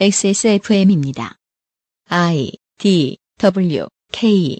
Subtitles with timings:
[0.00, 1.36] XSFM입니다.
[2.08, 4.58] I D W K.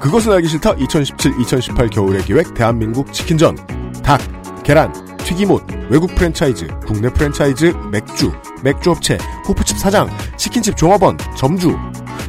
[0.00, 0.74] 그것은 알기 싫다.
[0.76, 3.56] 2017-2018 겨울의 기획 대한민국 치킨전.
[4.04, 4.20] 닭,
[4.62, 4.92] 계란,
[5.32, 9.16] 튀김옷, 외국 프랜차이즈, 국내 프랜차이즈, 맥주, 맥주업체,
[9.48, 11.74] 호프집 사장, 치킨집 종업원, 점주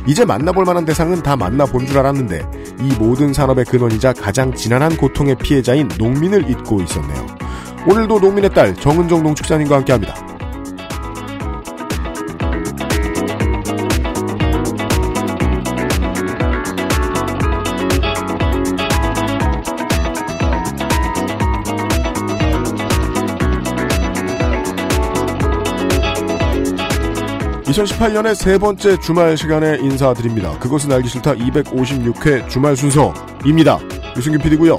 [0.07, 2.41] 이제 만나볼 만한 대상은 다 만나본 줄 알았는데
[2.79, 7.27] 이 모든 산업의 근원이자 가장 지난한 고통의 피해자인 농민을 잊고 있었네요.
[7.89, 10.32] 오늘도 농민의 딸 정은정 농축산인과 함께합니다.
[27.73, 33.79] (2018년의) 세 번째 주말 시간에 인사드립니다 그것은 알기 싫다 (256회) 주말 순서입니다
[34.15, 34.77] 유승균 PD고요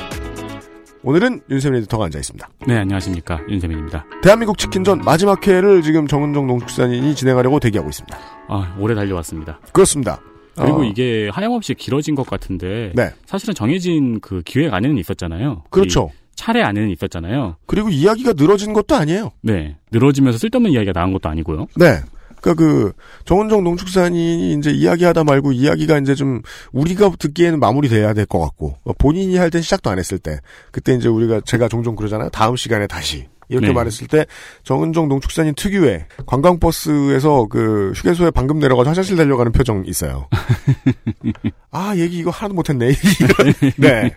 [1.03, 3.41] 오늘은 윤세민 에디터가 앉아있습니다 네, 안녕하십니까.
[3.49, 4.07] 윤세민입니다.
[4.23, 8.17] 대한민국 치킨전 마지막 회를 지금 정은정 농축산인이 진행하려고 대기하고 있습니다
[8.49, 9.61] 아, 오래 달려왔습니다.
[9.73, 10.21] 그렇습니다
[10.57, 15.65] 그리고 어, 이게 하염없이 길어진 것 같은데 네 사실은 정해진 그 기획 안에는 있었잖아요.
[15.69, 17.57] 그렇죠 이 차례 안에는 있었잖아요.
[17.67, 19.77] 그리고 이야기가 늘어진 것도 아니에요 네.
[19.91, 21.67] 늘어지면서 쓸데없는 이야기가 나온 것도 아니고요.
[21.77, 22.01] 네.
[22.45, 22.93] 그니까 그,
[23.25, 26.43] 정은정 농축산인이 이제 이야기하다 말고 이야기가 이제 좀
[26.73, 30.93] 우리가 듣기에는 마무리돼야 될 것 같고, 어, 본인이 할 땐 시작도 안 했을 때, 그때
[30.95, 32.29] 이제 우리가 제가 종종 그러잖아요.
[32.29, 33.27] 다음 시간에 다시.
[33.49, 33.73] 이렇게 네.
[33.73, 34.27] 말했을 때,
[34.63, 40.29] 정은정 농축산인 특유의 관광버스에서 그 휴게소에 방금 내려가서 화장실 달려가는 표정 있어요.
[41.71, 42.93] 아, 얘기 이거 하나도 못했네.
[43.79, 44.11] 네.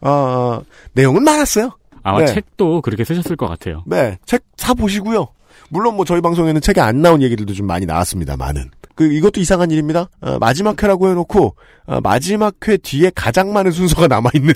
[0.00, 0.60] 아,
[0.92, 1.70] 내용은 많았어요.
[2.04, 2.26] 아마 네.
[2.26, 3.82] 책도 그렇게 쓰셨을 것 같아요.
[3.86, 5.28] 네, 책 사 보시고요.
[5.68, 8.70] 물론 뭐 저희 방송에는 책에 안 나온 얘기들도 좀 많이 나왔습니다만은.
[8.94, 10.10] 그, 이것도 이상한 일입니다.
[10.20, 11.54] 어, 마지막 회라고 해놓고,
[11.86, 14.52] 어, 마지막 회 뒤에 가장 많은 순서가 남아 있는,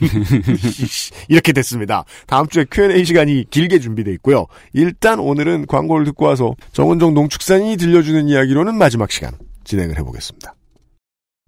[1.29, 2.05] 이렇게 됐습니다.
[2.27, 4.47] 다음 주에 Q&A 시간이 길게 준비되어 있고요.
[4.73, 10.57] 일단 오늘은 광고를 듣고 와서 정은정 농축산이 들려주는 이야기로는 마지막 시간 진행을 해보겠습니다.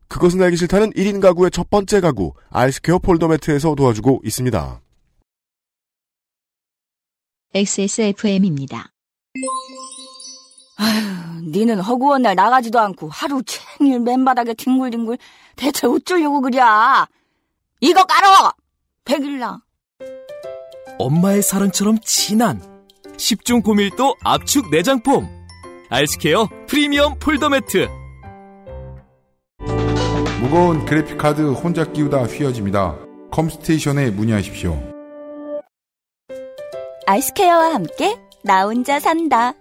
[0.06, 4.81] 그것은 알기 싫다는 1인 가구의 첫 번째 가구, 아이스케어 폴더 매트에서 도와주고 있습니다.
[7.52, 8.94] XSFM입니다.
[10.76, 15.18] 아휴, 니는 허구한 날 나가지도 않고 하루 종일 맨바닥에 뒹굴뒹굴
[15.56, 17.06] 대체 어쩌려고 그랴?
[17.80, 18.52] 이거 깔어!
[19.04, 19.60] 백일랑.
[20.98, 22.60] 엄마의 사랑처럼 진한
[23.16, 25.28] 10중 고밀도 압축 내장폼
[25.91, 27.88] 아이스케어 프리미엄 폴더 매트
[30.40, 32.96] 무거운 그래픽카드 혼자 끼우다 휘어집니다.
[33.32, 34.80] 컴스테이션에 문의하십시오.
[37.06, 39.53] 아이스케어와 함께 나 혼자 산다.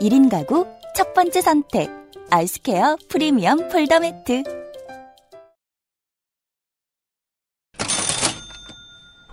[0.00, 1.88] 1인 가구 첫 번째 선택.
[2.30, 4.42] 아이스케어 프리미엄 폴더 매트.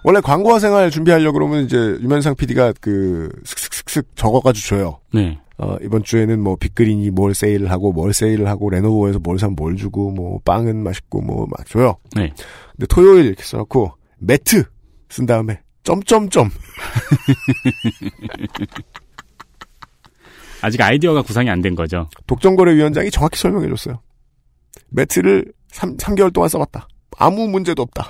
[0.04, 5.00] 원래 광고와 생활 준비하려고 그러면 이제 유면상 PD가 그 슥슥슥슥 적어가지고 줘요.
[5.14, 5.40] 네.
[5.60, 9.76] 어, 이번 주에는 뭐 빅그린이 뭘 세일을 하고 뭘 세일을 하고 레노버에서 뭘 사면 뭘
[9.76, 11.98] 주고 뭐 빵은 맛있고 뭐 막 줘요.
[12.16, 12.34] 네.
[12.72, 14.64] 근데 토요일 이렇게 써놓고 매트
[15.10, 16.50] 쓴 다음에 점점점
[20.62, 22.10] 아직 아이디어가 구상이 안 된 거죠.
[22.28, 24.02] 독점거래위원장이 정확히 설명해 줬어요.
[24.90, 26.88] 매트를 3, 3개월 동안 써봤다.
[27.18, 28.08] 아무 문제도 없다.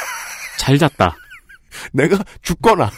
[0.58, 1.16] 잘 잤다.
[1.92, 2.86] 내가 죽거나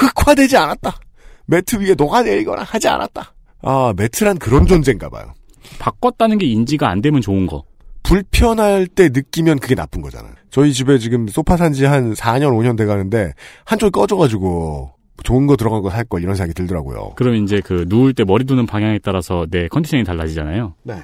[0.00, 0.98] 흑화되지 않았다.
[1.46, 3.34] 매트 위에 녹아내리거나 하지 않았다.
[3.62, 5.32] 아 매트란 그런 존재인가 봐요.
[5.78, 7.64] 바꿨다는 게 인지가 안 되면 좋은 거.
[8.08, 10.32] 불편할 때 느끼면 그게 나쁜 거잖아요.
[10.50, 13.34] 저희 집에 지금 소파 산지 한 4년, 5년 돼 가는데
[13.66, 14.92] 한쪽이 꺼져가지고
[15.24, 17.12] 좋은 거 들어간 거 살 걸 이런 생각이 들더라고요.
[17.16, 20.74] 그럼 이제 그 누울 때 머리 두는 방향에 따라서 내 컨디션이 달라지잖아요.
[20.84, 21.02] 네.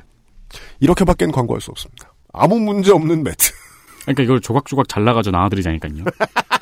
[0.81, 2.15] 이렇게밖엔 광고할 수 없습니다.
[2.33, 3.53] 아무 문제 없는 매트.
[4.03, 6.05] 그러니까 이걸 조각조각 잘라가지고 나눠드리자니까요.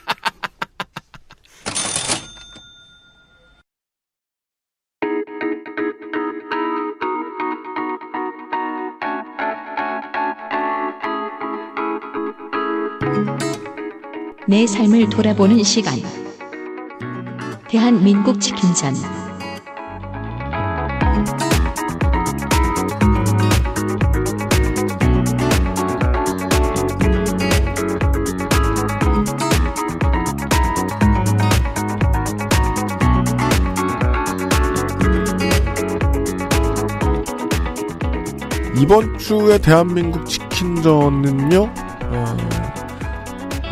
[14.48, 15.94] 내 삶을 돌아보는 시간.
[17.68, 18.94] 대한민국 치킨전.
[38.76, 41.81] 이번 주의 대한민국 치킨전은요, 어,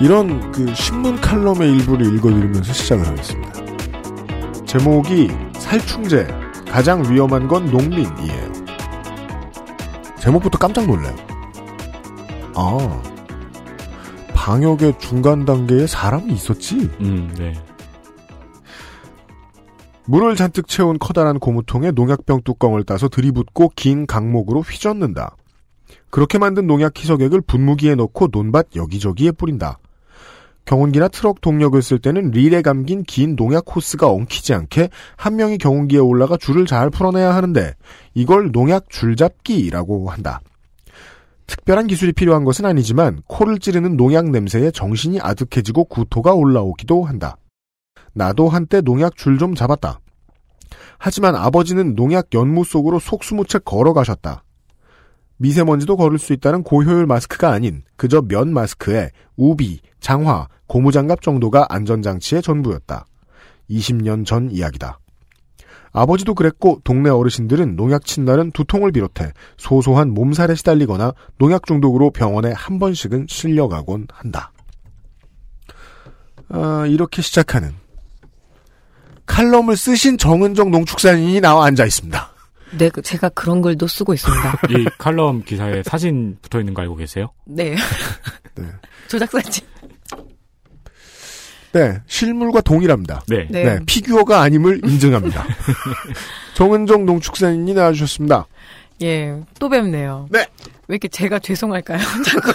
[0.01, 3.53] 이런 그 신문 칼럼의 일부를 읽어드리면서 시작을 하겠습니다.
[4.65, 6.27] 제목이 살충제,
[6.67, 8.53] 가장 위험한 건 농민이에요.
[10.19, 11.15] 제목부터 깜짝 놀래요.
[12.55, 13.03] 아,
[14.35, 16.77] 방역의 중간 단계에 사람이 있었지?
[17.01, 17.53] 음, 네.
[20.07, 25.37] 물을 잔뜩 채운 커다란 고무통에 농약병 뚜껑을 따서 들이붓고 긴 강목으로 휘젓는다.
[26.09, 29.79] 그렇게 만든 농약 희석액을 분무기에 넣고 논밭 여기저기에 뿌린다.
[30.71, 35.99] 경운기나 트럭 동력을 쓸 때는 릴에 감긴 긴 농약 호스가 엉키지 않게 한 명이 경운기에
[35.99, 37.75] 올라가 줄을 잘 풀어내야 하는데
[38.15, 40.41] 이걸 농약 줄잡기라고 한다.
[41.49, 47.37] 특별한 기술이 필요한 것은 아니지만 코를 찌르는 농약 냄새에 정신이 아득해지고 구토가 올라오기도 한다.
[48.13, 49.99] 나도 한때 농약 줄 좀 잡았다.
[50.99, 54.45] 하지만 아버지는 농약 연무 속으로 속수무책 걸어가셨다.
[55.41, 62.43] 미세먼지도 걸을 수 있다는 고효율 마스크가 아닌 그저 면 마스크에 우비, 장화, 고무장갑 정도가 안전장치의
[62.43, 63.07] 전부였다.
[63.71, 64.99] 20년 전 이야기다.
[65.93, 72.79] 아버지도 그랬고 동네 어르신들은 농약 친날은 두통을 비롯해 소소한 몸살에 시달리거나 농약 중독으로 병원에 한
[72.79, 74.53] 번씩은 실려가곤 한다.
[76.51, 77.73] 아, 이렇게 시작하는
[79.25, 82.31] 칼럼을 쓰신 정은정 농축산인이 나와 앉아 있습니다.
[82.79, 84.61] 네, 그 제가 그런 글도 쓰고 있습니다.
[84.71, 87.31] 이 칼럼 기사에 사진 붙어 있는 거 알고 계세요?
[87.45, 87.75] 네.
[88.55, 88.65] 네.
[89.09, 89.67] 조작사진.
[91.73, 93.23] 네, 실물과 동일합니다.
[93.29, 93.47] 네.
[93.49, 93.65] 네.
[93.65, 95.47] 네, 피규어가 아님을 인증합니다.
[96.55, 98.47] 정은정 농축산인이 나와주셨습니다.
[99.03, 100.29] 예, 또 뵙네요.
[100.31, 100.41] 네.
[100.89, 102.01] 왜 이렇게 제가 죄송할까요?
[102.25, 102.53] 자꾸.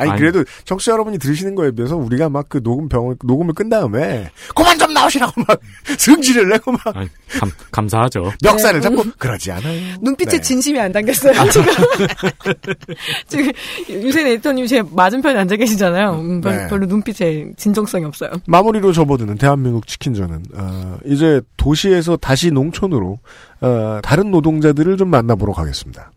[0.00, 0.20] 아니, 아니.
[0.20, 4.76] 그래도 청취자 여러분이 들으시는 거에 비해서 우리가 막 그 녹음 병 녹음을 끝 다음에 그만
[4.78, 5.60] 좀 나오시라고 막
[5.98, 7.04] 승질을 내고 막 아,
[7.38, 8.32] 감, 감사하죠.
[8.42, 9.96] 멱살을 잡고 그러지 않아요.
[10.00, 10.40] 눈빛에 네.
[10.40, 11.66] 진심이 안 담겼어요, 지금.
[13.28, 13.52] 지금,
[13.88, 16.12] 유세 에디터님 제 맞은편에 앉아 계시잖아요.
[16.14, 16.68] 음, 별- 네.
[16.68, 18.30] 별로 눈빛에 진정성이 없어요.
[18.46, 23.18] 마무리로 접어드는 대한민국 치킨전은 어, 이제 도시에서 다시 농촌으로
[23.60, 26.10] 어, 다른 노동자들을 좀 만나보러 가겠습니다.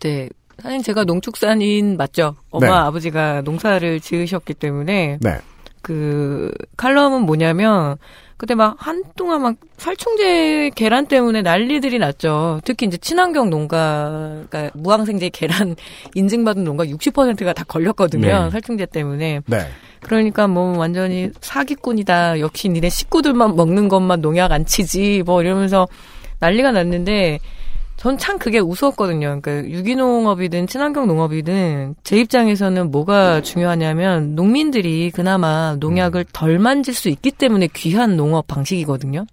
[0.00, 0.28] 네.
[0.62, 2.36] 사실 제가 농축산인 맞죠?
[2.50, 2.72] 엄마, 네.
[2.72, 5.38] 아버지가 농사를 지으셨기 때문에 네.
[5.82, 7.96] 그 칼럼은 뭐냐면
[8.36, 12.60] 그때 막 한동안 막 살충제 계란 때문에 난리들이 났죠.
[12.64, 15.74] 특히 이제 친환경 농가, 그러니까 무항생제 계란
[16.14, 18.44] 인증받은 농가 60%가 다 걸렸거든요.
[18.44, 18.50] 네.
[18.50, 19.40] 살충제 때문에.
[19.46, 19.58] 네.
[20.00, 22.40] 그러니까 뭐 완전히 사기꾼이다.
[22.40, 25.22] 역시 니네 식구들만 먹는 것만 농약 안 치지.
[25.24, 25.88] 뭐 이러면서
[26.40, 27.38] 난리가 났는데
[27.96, 29.40] 전 참 그게 우스웠거든요.
[29.40, 37.30] 그러니까 유기농업이든 친환경 농업이든 제 입장에서는 뭐가 중요하냐면 농민들이 그나마 농약을 덜 만질 수 있기
[37.32, 39.24] 때문에 귀한 농업 방식이거든요.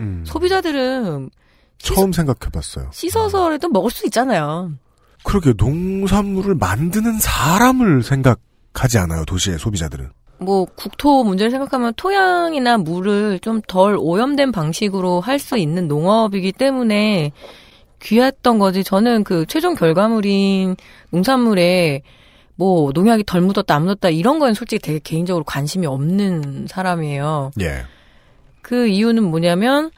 [0.00, 1.30] 음, 소비자들은
[1.78, 2.90] 처음 생각해봤어요.
[2.92, 4.72] 씻어서라도 먹을 수 있잖아요.
[5.22, 9.24] 그러게 농산물을 만드는 사람을 생각하지 않아요.
[9.24, 10.10] 도시의 소비자들은.
[10.38, 17.30] 뭐 국토 문제를 생각하면 토양이나 물을 좀 덜 오염된 방식으로 할 수 있는 농업이기 때문에
[18.04, 18.84] 귀했던 거지.
[18.84, 20.76] 저는 그 최종 결과물인
[21.10, 22.02] 농산물에
[22.56, 27.50] 뭐 농약이 덜 묻었다 안 묻었다 이런 거는 솔직히 되게 개인적으로 관심이 없는 사람이에요.
[27.60, 27.84] 예.
[28.62, 29.90] 그 이유는 뭐냐면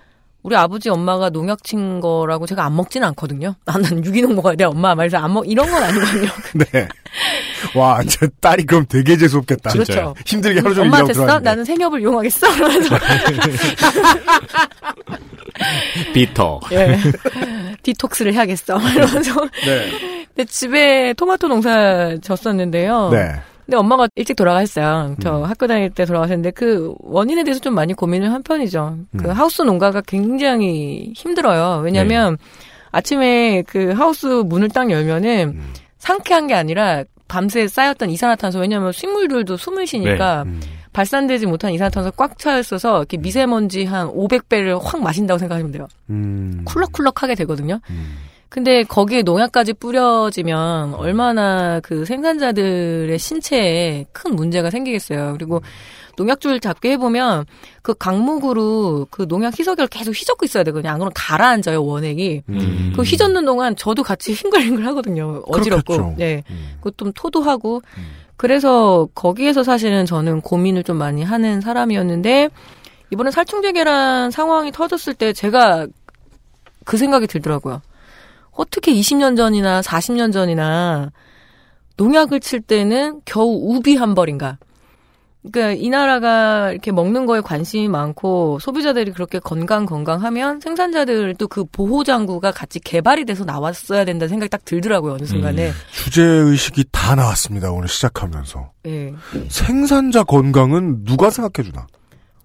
[0.46, 3.56] 우리 아버지 엄마가 농약 친 거라고 제가 안 먹지는 않거든요.
[3.66, 4.62] 아, 난 유기농 먹어야 돼.
[4.62, 6.28] 엄마 말해서 안 먹, 이런 건 아니거든요.
[6.72, 6.86] 네.
[7.74, 9.70] 와, 저 딸이 그럼 되게 재수 없겠다.
[9.70, 10.14] 그렇죠.
[10.24, 11.40] 힘들게 하루 종일 엄마 됐어?
[11.40, 12.54] 나는 생협을 이용하겠어?
[12.54, 12.94] 이러면서
[16.14, 16.60] 비터.
[16.70, 16.96] 예.
[17.82, 18.78] 디톡스를 해야겠어.
[18.78, 19.48] 이러면서.
[19.64, 19.90] 네.
[20.28, 23.08] 근데 집에 토마토 농사 졌었는데요.
[23.10, 23.32] 네.
[23.66, 25.16] 근데 엄마가 일찍 돌아가셨어요.
[25.20, 25.44] 저 음.
[25.44, 28.96] 학교 다닐 때 돌아가셨는데 그 원인에 대해서 좀 많이 고민을 한 편이죠.
[29.16, 29.30] 그 음.
[29.30, 31.80] 하우스 농가가 굉장히 힘들어요.
[31.82, 32.38] 왜냐면
[32.92, 35.72] 아침에 그 하우스 문을 딱 열면은 음.
[35.98, 40.60] 상쾌한 게 아니라 밤새 쌓였던 이산화탄소 왜냐면 식물들도 숨을 쉬니까 음.
[40.92, 45.88] 발산되지 못한 이산화탄소 꽉 차 있어서 이렇게 미세먼지 한 500배를 확 마신다고 생각하시면 돼요.
[46.10, 46.62] 음.
[46.64, 47.80] 쿨럭쿨럭하게 되거든요.
[48.46, 48.48] 음.
[48.48, 55.34] 근데 거기에 농약까지 뿌려지면 얼마나 그 생산자들의 신체에 큰 문제가 생기겠어요.
[55.34, 55.60] 그리고
[56.16, 57.44] 농약줄 잡게 해보면
[57.82, 60.90] 그 강목으로 그 농약 희석을 계속 휘젓고 있어야 되거든요.
[60.90, 62.42] 안 그러면 가라앉아요, 원액이.
[62.48, 62.92] 음.
[62.96, 65.42] 그 휘젓는 동안 저도 같이 싱글싱글 하거든요.
[65.46, 65.92] 어지럽고.
[65.92, 66.14] 그렇겠죠.
[66.16, 66.42] 네.
[66.50, 66.76] 음.
[66.78, 67.82] 그것 좀 토도하고.
[68.36, 72.50] 그래서 거기에서 사실은 저는 고민을 좀 많이 하는 사람이었는데
[73.10, 75.86] 이번에 살충제 계란 상황이 터졌을 때 제가
[76.84, 77.82] 그 생각이 들더라고요.
[78.56, 81.10] 어떻게 20년 전이나 40년 전이나
[81.96, 84.58] 농약을 칠 때는 겨우 우비 한 벌인가.
[85.50, 92.02] 그러니까 이 나라가 이렇게 먹는 거에 관심이 많고 소비자들이 그렇게 건강 건강하면 생산자들도 그 보호
[92.02, 95.70] 장구가 같이 개발이 돼서 나왔어야 된다는 생각이 딱 들더라고요 어느 순간에.
[95.92, 97.70] 주제 의식이 다 나왔습니다.
[97.70, 99.14] 오늘 시작하면서 예.
[99.48, 101.86] 생산자 건강은 누가 생각해 주나?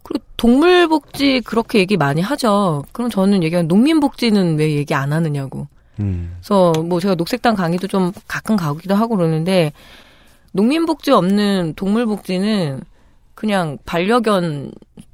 [0.03, 2.83] 그리고 동물복지 그렇게 얘기 많이 하죠.
[2.91, 5.67] 그럼 저는 얘기한 농민복지는 왜 얘기 안 하느냐고.
[6.01, 6.35] 음.
[6.39, 9.71] 그래서 뭐 제가 녹색당 강의도 좀 가끔 가기도 하고 그러는데
[10.51, 12.81] 농민복지 없는 동물복지는
[13.35, 14.71] 그냥 반려견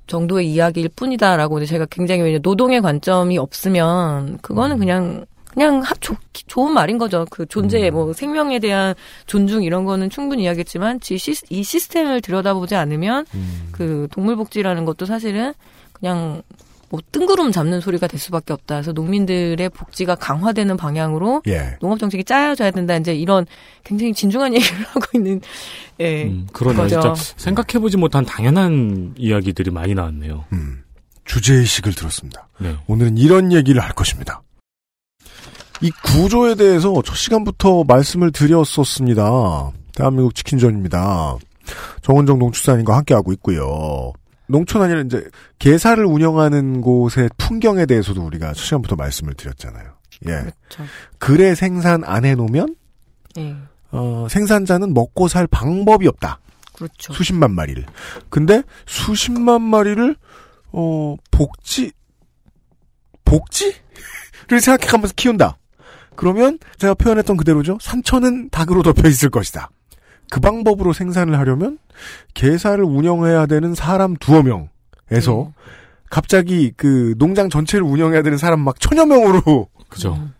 [0.07, 5.25] 정도의 이야기일 뿐이다라고 제가 굉장히 왜냐 노동의 관점이 없으면 그거는 그냥
[5.57, 7.25] 그냥 하, 조, 좋은 말인 거죠.
[7.31, 8.93] 그 존재 뭐 생명에 대한
[9.25, 13.69] 존중 이런 거는 충분히 이야기했지만 지 시, 이 시스템을 들여다보지 않으면 음.
[13.71, 15.53] 그 동물복지라는 것도 사실은
[15.93, 16.43] 그냥
[16.89, 18.75] 뭐 뜬구름 잡는 소리가 될 수밖에 없다.
[18.75, 21.77] 그래서 농민들의 복지가 강화되는 방향으로 예.
[21.81, 22.95] 농업 정책이 짜여져야 된다.
[22.95, 23.45] 이제 이런
[23.83, 25.41] 굉장히 진중한 얘기를 하고 있는
[25.99, 26.25] 예.
[26.25, 26.87] 음, 그러네.
[26.87, 30.45] 진짜 생각해 보지 못한 당연한 이야기들이 많이 나왔네요.
[30.53, 30.83] 음.
[31.25, 32.47] 주제 의식을 들었습니다.
[32.59, 32.75] 네.
[32.87, 34.41] 오늘은 이런 얘기를 할 것입니다.
[35.81, 39.71] 이 구조에 대해서 첫 시간부터 말씀을 드렸었습니다.
[39.93, 41.35] 대한민국 치킨전입니다.
[42.01, 44.13] 정원정 농축산인과 함께하고 있고요.
[44.47, 49.93] 농촌 아니라 이제 개사를 운영하는 곳의 풍경에 대해서도 우리가 첫 시간부터 말씀을 드렸잖아요.
[50.27, 50.31] 예.
[50.31, 50.83] 그렇죠.
[51.19, 52.75] 글에 생산 안 해놓으면
[53.37, 53.55] 예.
[53.91, 56.39] 어, 생산자는 먹고 살 방법이 없다.
[56.73, 57.13] 그렇죠.
[57.13, 57.85] 수십만 마리를.
[58.29, 60.15] 근데 수십만 마리를
[60.71, 61.91] 어 복지
[63.25, 65.57] 복지를 생각해가면서 키운다.
[66.15, 67.77] 그러면 제가 표현했던 그대로죠.
[67.81, 69.69] 산천은 닭으로 덮여 있을 것이다.
[70.29, 71.77] 그 방법으로 생산을 하려면
[72.33, 75.53] 개사를 운영해야 되는 사람 두어 명에서 음.
[76.09, 80.13] 갑자기 그 농장 전체를 운영해야 되는 사람 막 천여 명으로 그죠.
[80.15, 80.33] 음.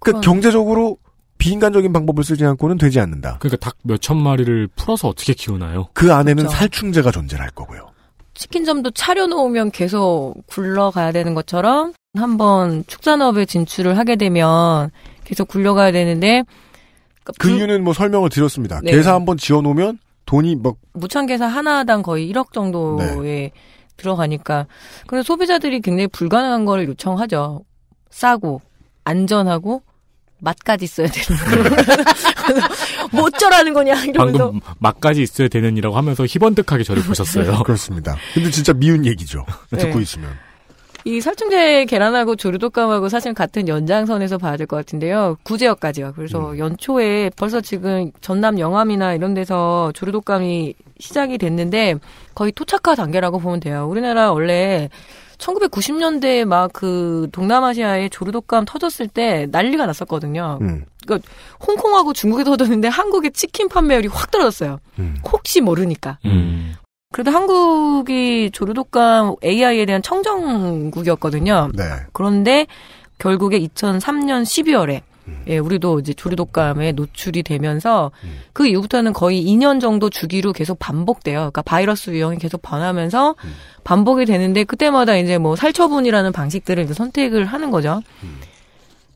[0.00, 0.98] 그 그건- 경제적으로
[1.38, 3.36] 비인간적인 방법을 쓰지 않고는 되지 않는다.
[3.40, 5.88] 그러니까 닭 몇 천 마리를 풀어서 어떻게 키우나요?
[5.92, 6.56] 그 안에는 그렇죠.
[6.56, 7.90] 살충제가 존재를 할 거고요.
[8.34, 14.90] 치킨점도 차려놓으면 계속 굴러가야 되는 것처럼 한번 축산업에 진출을 하게 되면
[15.24, 16.44] 계속 굴러가야 되는데
[17.26, 18.80] 그러니까 그 불- 이유는 뭐 설명을 드렸습니다.
[18.82, 18.92] 네.
[18.92, 23.52] 개사 한번 지어놓으면 돈이 막 무창개사 하나당 거의 1억 정도에 네.
[23.96, 24.66] 들어가니까.
[25.06, 27.62] 그래서 소비자들이 굉장히 불가능한 걸 요청하죠.
[28.10, 28.60] 싸고
[29.04, 29.82] 안전하고
[30.40, 31.76] 맛까지 있어야 되는 거.
[33.12, 37.60] 뭐 어쩌라는 거냐 이러면서 방금 맛까지 있어야 되는이라고 하면서 희번뜩하게 저를 보셨어요.
[37.64, 38.16] 그렇습니다.
[38.34, 39.44] 근데 진짜 미운 얘기죠.
[39.70, 39.78] 네.
[39.78, 40.30] 듣고 있으면.
[41.06, 45.36] 이 살충제 계란하고 조류독감하고 사실 같은 연장선에서 봐야 될 것 같은데요.
[45.44, 46.14] 구제역까지요.
[46.16, 46.58] 그래서 음.
[46.58, 51.94] 연초에 벌써 지금 전남 영암이나 이런 데서 조류독감이 시작이 됐는데
[52.34, 53.86] 거의 토착화 단계라고 보면 돼요.
[53.88, 54.88] 우리나라 원래
[55.38, 60.58] 1990년대에 막 그 동남아시아에 조류독감 터졌을 때 난리가 났었거든요.
[60.62, 60.84] 음.
[61.64, 64.80] 홍콩하고 중국에 터졌는데 한국의 치킨 판매율이 확 떨어졌어요.
[64.98, 65.16] 음.
[65.30, 66.18] 혹시 모르니까.
[66.24, 66.74] 음.
[67.16, 71.70] 그래도 한국이 조류독감 AI에 대한 청정국이었거든요.
[71.72, 71.84] 네.
[72.12, 72.66] 그런데
[73.16, 75.42] 결국에 2003년 12월에 음.
[75.46, 78.40] 예, 우리도 이제 조류독감에 노출이 되면서 음.
[78.52, 81.38] 그 이후부터는 거의 2년 정도 주기로 계속 반복돼요.
[81.38, 83.54] 그러니까 바이러스 유형이 계속 변하면서 음.
[83.82, 88.02] 반복이 되는데 그때마다 이제 뭐 살처분이라는 방식들을 이제 선택을 하는 거죠.
[88.24, 88.40] 음.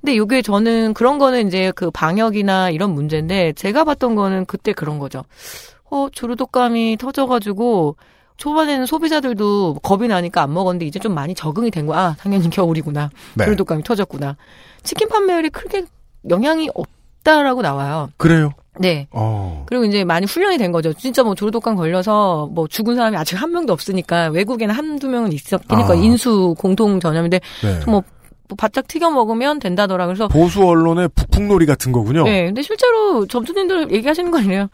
[0.01, 4.99] 근데 요게 저는 그런 거는 이제 그 방역이나 이런 문제인데 제가 봤던 거는 그때 그런
[4.99, 5.23] 거죠.
[5.91, 7.97] 어, 조류독감이 터져가지고
[8.37, 11.99] 초반에는 소비자들도 겁이 나니까 안 먹었는데 이제 좀 많이 적응이 된 거야.
[11.99, 13.11] 아, 당연히 겨울이구나.
[13.35, 13.45] 네.
[13.45, 14.37] 조류독감이 터졌구나.
[14.83, 15.85] 치킨 판매율이 크게
[16.29, 18.11] 영향이 없다라고 나와요.
[18.17, 18.53] 그래요.
[18.79, 19.09] 네.
[19.11, 19.67] 어.
[19.69, 20.95] 그리고 이제 많이 훈련이 된 거죠.
[20.95, 25.93] 진짜 뭐 조류독감 걸려서 뭐 죽은 사람이 아직 한 명도 없으니까 외국에는 한두 명은 있었으니까
[25.93, 25.95] 아.
[25.95, 27.81] 인수 공통 전염인데 네.
[27.85, 28.03] 뭐,
[28.49, 30.07] 뭐 바짝 튀겨 먹으면 된다더라.
[30.07, 32.25] 그래서 보수 언론의 북풍놀이 같은 거군요.
[32.25, 34.69] 네, 근데 실제로 점주님들 얘기하시는 거 아니에요?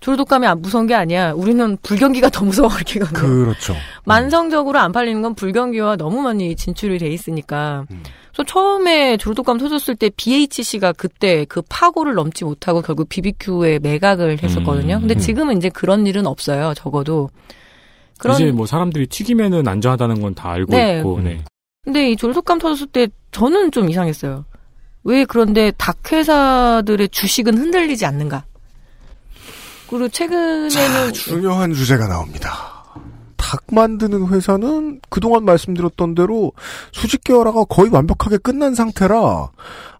[0.00, 1.32] 조류독감이 안 무서운 게 아니야.
[1.32, 3.14] 우리는 불경기가 더 무서워 이렇게 가면.
[3.14, 3.74] 그렇죠.
[4.04, 7.84] 만성적으로 안 팔리는 건 불경기와 너무 많이 진출이 돼 있으니까.
[7.90, 8.02] 음.
[8.32, 14.96] 그래서 처음에 조류독감 터졌을 때 BHC가 그때 그 파고를 넘지 못하고 결국 BBQ에 매각을 했었거든요.
[14.96, 15.00] 음.
[15.00, 16.72] 근데 지금은 이제 그런 일은 없어요.
[16.74, 17.30] 적어도.
[18.18, 20.98] 그런 이제 뭐 사람들이 튀기면은 안전하다는 건 다 알고 네.
[20.98, 21.38] 있고, 네.
[21.84, 24.44] 근데 이 조류독감 터졌을 때 저는 좀 이상했어요.
[25.04, 28.44] 왜 그런데 닭 회사들의 주식은 흔들리지 않는가?
[29.88, 32.74] 그리고 최근에는 자, 중요한 주제가 나옵니다.
[33.36, 36.52] 닭 만드는 회사는 그동안 말씀드렸던 대로
[36.92, 39.48] 수직 계열화가 거의 완벽하게 끝난 상태라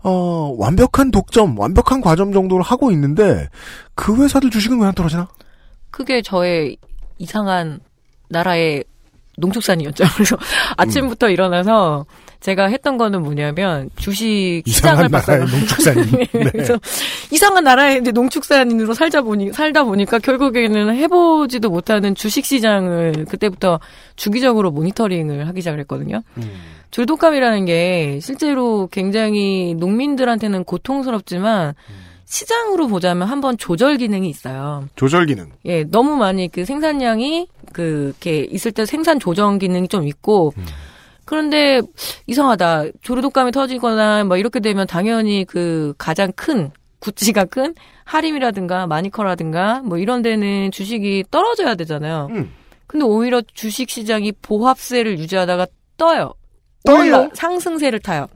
[0.02, 3.48] 어, 완벽한 독점, 완벽한 과점 정도를 하고 있는데
[3.94, 5.28] 그 회사들 주식은 왜 안 떨어지나?
[5.90, 6.76] 그게 저의
[7.16, 7.80] 이상한
[8.28, 8.84] 나라의
[9.38, 10.04] 농축산이었죠.
[10.14, 10.36] 그래서
[10.76, 12.04] 아침부터 일어나서
[12.40, 15.44] 제가 했던 거는 뭐냐면 주식 시장을 봤어요.
[15.44, 16.10] 농축산인.
[16.32, 16.44] 네.
[16.52, 16.78] 그래서
[17.32, 23.80] 이상한 나라의 이제 농축산인으로 살자 보니 살다 보니까 결국에는 해보지도 못하는 주식 시장을 그때부터
[24.14, 26.22] 주기적으로 모니터링을 하기 시작을 했거든요.
[26.36, 26.52] 음.
[26.90, 31.74] 줄독감이라는 게 실제로 굉장히 농민들한테는 고통스럽지만
[32.24, 34.86] 시장으로 보자면 한번 조절 기능이 있어요.
[34.96, 35.50] 조절 기능.
[35.64, 40.52] 예, 너무 많이 그 생산량이 그 이렇게 있을 때 생산 조정 기능이 좀 있고
[41.28, 41.82] 그런데
[42.26, 42.84] 이상하다.
[43.02, 46.70] 조류독감이 터지거나 뭐 이렇게 되면 당연히 그 가장 큰
[47.00, 52.28] 구찌가 큰 하림이라든가 마니커라든가 뭐 이런 데는 주식이 떨어져야 되잖아요.
[52.30, 52.50] 음.
[52.86, 55.66] 근데 오히려 주식 시장이 보합세를 유지하다가
[55.98, 56.32] 떠요.
[56.86, 57.28] 떠요?
[57.34, 58.26] 상승세를 타요.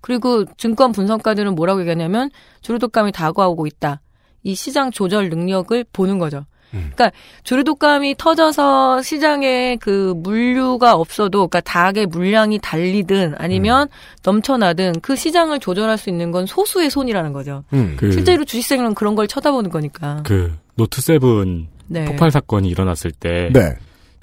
[0.00, 4.00] 그리고 증권 분석가들은 뭐라고 얘기하냐면 조류독감이 다가오고 있다.
[4.44, 6.46] 이 시장 조절 능력을 보는 거죠.
[6.74, 6.90] 음.
[6.94, 7.12] 그러니까
[7.44, 13.88] 조류독감이 터져서 시장에 그 물류가 없어도 그러니까 닭의 물량이 달리든 아니면
[14.24, 17.64] 넘쳐나든 그 시장을 조절할 수 있는 건 소수의 손이라는 거죠.
[17.72, 17.96] 음.
[17.98, 20.22] 그, 실제로 주식생은 그런 걸 쳐다보는 거니까.
[20.24, 22.04] 그 Note Seven 네.
[22.04, 23.74] 폭발 사건이 일어났을 때 네.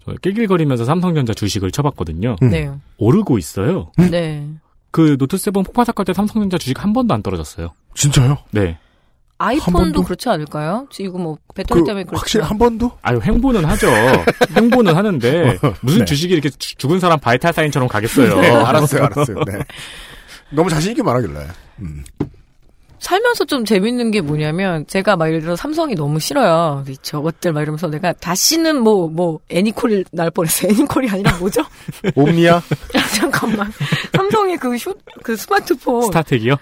[0.05, 2.35] 저 낄낄거리면서 삼성전자 주식을 쳐봤거든요.
[2.41, 2.49] 음.
[2.49, 2.71] 네.
[2.97, 3.91] 오르고 있어요.
[3.97, 4.47] 네.
[4.91, 7.73] 그 Note Seven 폭발 사건 때 삼성전자 주식 한 번도 안 떨어졌어요.
[7.93, 8.37] 진짜요?
[8.51, 8.77] 네.
[9.39, 10.03] 한 아이폰도?
[10.03, 10.86] 그렇지 않을까요?
[10.91, 12.19] 지금 뭐 배터리 그 때문에 그렇지.
[12.19, 12.91] 확실히 한 번도?
[13.01, 13.88] 아유 횡보는 하죠.
[14.55, 16.05] 횡보는 하는데 무슨 네.
[16.05, 18.34] 주식이 이렇게 죽- 죽은 사람 바이탈 사인처럼 가겠어요.
[18.36, 19.38] 어, 알았어요, 알았어요.
[19.46, 19.60] 네.
[20.51, 21.48] 너무 자신 있게 말하길래.
[21.79, 22.03] 음.
[22.99, 26.83] 살면서 좀 재밌는 게 뭐냐면 제가 막 예를 들어 삼성이 너무 싫어요.
[26.87, 30.67] 이 저것들 막 이러면서 내가 다시는 뭐 뭐 애니콜 날 뻔했어.
[30.69, 31.61] 애니콜이 아니라 뭐죠?
[32.15, 32.61] 옴니아?
[33.15, 33.71] 잠깐만.
[34.15, 36.55] 삼성의 그 슈, 그 스마트폰 스타텍이요?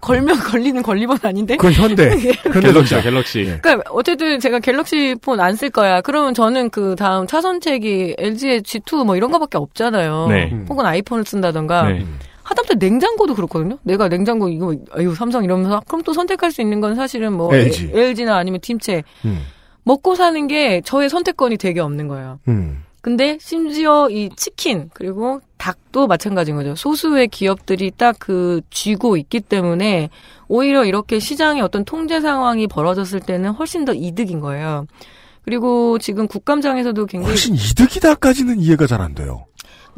[0.00, 1.56] 걸면 걸리는 걸리번 아닌데?
[1.56, 2.08] 그건 현대.
[2.42, 3.02] 갤럭시, 현대전자.
[3.02, 3.58] 갤럭시.
[3.62, 6.00] 그러니까 어쨌든 제가 갤럭시 폰 안 쓸 거야.
[6.00, 10.26] 그러면 저는 그 다음 차선책이 LG의 G2 뭐 이런 거밖에 없잖아요.
[10.28, 10.50] 네.
[10.52, 10.66] 음.
[10.68, 11.82] 혹은 아이폰을 쓴다던가.
[11.88, 12.04] 네.
[12.48, 13.78] 하다못해 냉장고도 그렇거든요.
[13.82, 17.90] 내가 냉장고 이거 아유 삼성 이러면서 그럼 또 선택할 수 있는 건 사실은 뭐 LG.
[17.94, 19.42] LG나 아니면 팀체 음.
[19.84, 22.40] 먹고 사는 게 저의 선택권이 되게 없는 거예요.
[22.48, 22.82] 음.
[23.00, 26.74] 근데 심지어 이 치킨 그리고 닭도 마찬가지인 거죠.
[26.74, 30.10] 소수의 기업들이 딱 그 쥐고 있기 때문에
[30.48, 34.86] 오히려 이렇게 시장의 어떤 통제 상황이 벌어졌을 때는 훨씬 더 이득인 거예요.
[35.44, 39.46] 그리고 지금 국감장에서도 굉장히 훨씬 이득이다까지는 이해가 잘 안 돼요.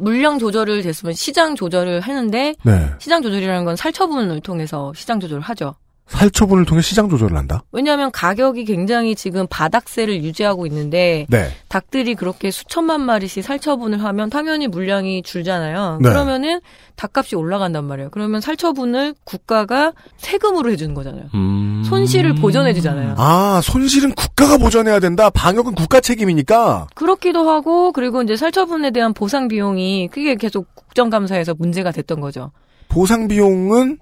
[0.01, 2.91] 물량 조절을 됐으면 시장 조절을 하는데 네.
[2.99, 5.75] 시장 조절이라는 건 살처분을 통해서 시장 조절을 하죠.
[6.11, 7.63] 살처분을 통해 시장 조절을 한다?
[7.71, 11.49] 왜냐하면 가격이 굉장히 지금 바닥세를 유지하고 있는데 네.
[11.69, 15.99] 닭들이 그렇게 수천만 마리씩 살처분을 하면 당연히 물량이 줄잖아요.
[16.01, 16.09] 네.
[16.09, 16.59] 그러면은
[16.97, 18.09] 닭값이 올라간단 말이에요.
[18.11, 21.23] 그러면 살처분을 국가가 세금으로 해주는 거잖아요.
[21.33, 21.83] 음.
[21.85, 23.15] 손실을 보전해주잖아요.
[23.17, 25.29] 아, 손실은 국가가 보전해야 된다.
[25.29, 26.87] 방역은 국가 책임이니까.
[26.93, 32.51] 그렇기도 하고 그리고 이제 살처분에 대한 보상 비용이 그게 계속 국정감사에서 문제가 됐던 거죠.
[32.89, 33.97] 보상 비용은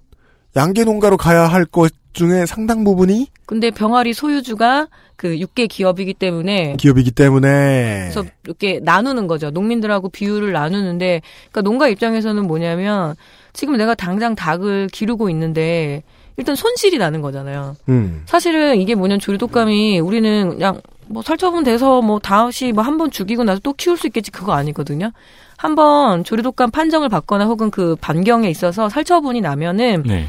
[0.59, 6.75] 양계 농가로 가야 할 것 중에 상당 부분이 근데 병아리 소유주가 그 육계 기업이기 때문에
[6.77, 9.51] 기업이기 때문에 그래서 이렇게 나누는 거죠.
[9.51, 13.15] 농민들하고 비율을 나누는데, 그러니까 농가 입장에서는 뭐냐면
[13.53, 16.03] 지금 내가 당장 닭을 기르고 있는데
[16.37, 17.75] 일단 손실이 나는 거잖아요.
[17.89, 18.23] 음.
[18.25, 23.43] 사실은 이게 뭐냐면 조류독감이 우리는 그냥 뭐 살처분 돼서 뭐 다시 뭐 한 번 죽이고
[23.43, 25.11] 나서 또 키울 수 있겠지 그거 아니거든요.
[25.57, 30.25] 한번 조류독감 판정을 받거나 혹은 그 반경에 있어서 살처분이 나면은 네.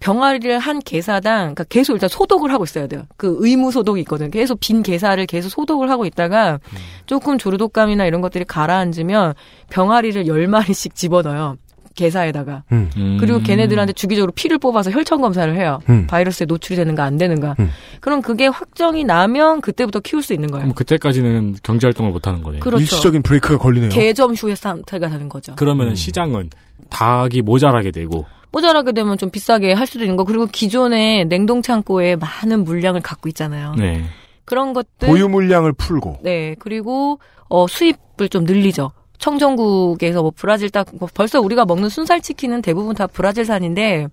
[0.00, 3.02] 병아리를 한 개사당 그러니까 계속 일단 소독을 하고 있어야 돼요.
[3.16, 4.30] 그 의무 소독이 있거든요.
[4.30, 6.60] 계속 빈 개사를 계속 소독을 하고 있다가
[7.06, 9.34] 조금 조류독감이나 이런 것들이 가라앉으면
[9.70, 11.56] 병아리를 10마리씩 집어넣어요.
[11.98, 12.62] 개사에다가.
[12.70, 13.18] 음.
[13.18, 13.42] 그리고 음.
[13.42, 15.80] 걔네들한테 주기적으로 피를 뽑아서 혈청 검사를 해요.
[15.88, 16.06] 음.
[16.06, 17.56] 바이러스에 노출이 되는가 안 되는가.
[17.58, 17.70] 음.
[18.00, 20.62] 그럼 그게 확정이 나면 그때부터 키울 수 있는 거예요.
[20.62, 22.60] 그럼 그때까지는 경제 활동을 못 하는 거네요.
[22.60, 22.82] 그렇죠.
[22.82, 23.90] 일시적인 브레이크가 걸리네요.
[23.90, 25.54] 개점 후의 상태가 되는 거죠.
[25.56, 25.90] 그러면 음.
[25.90, 26.50] 은 시장은
[26.88, 30.24] 닭이 모자라게 되고 모자라게 되면 좀 비싸게 할 수도 있는 거.
[30.24, 33.74] 그리고 기존에 냉동 창고에 많은 물량을 갖고 있잖아요.
[33.76, 34.04] 네.
[34.44, 38.92] 그런 것들 보유 물량을 풀고 네, 그리고 어 수입을 좀 늘리죠.
[39.18, 44.08] 청정국에서 뭐 브라질 딱뭐 벌써 우리가 먹는 순살 치킨은 대부분 다 브라질산인데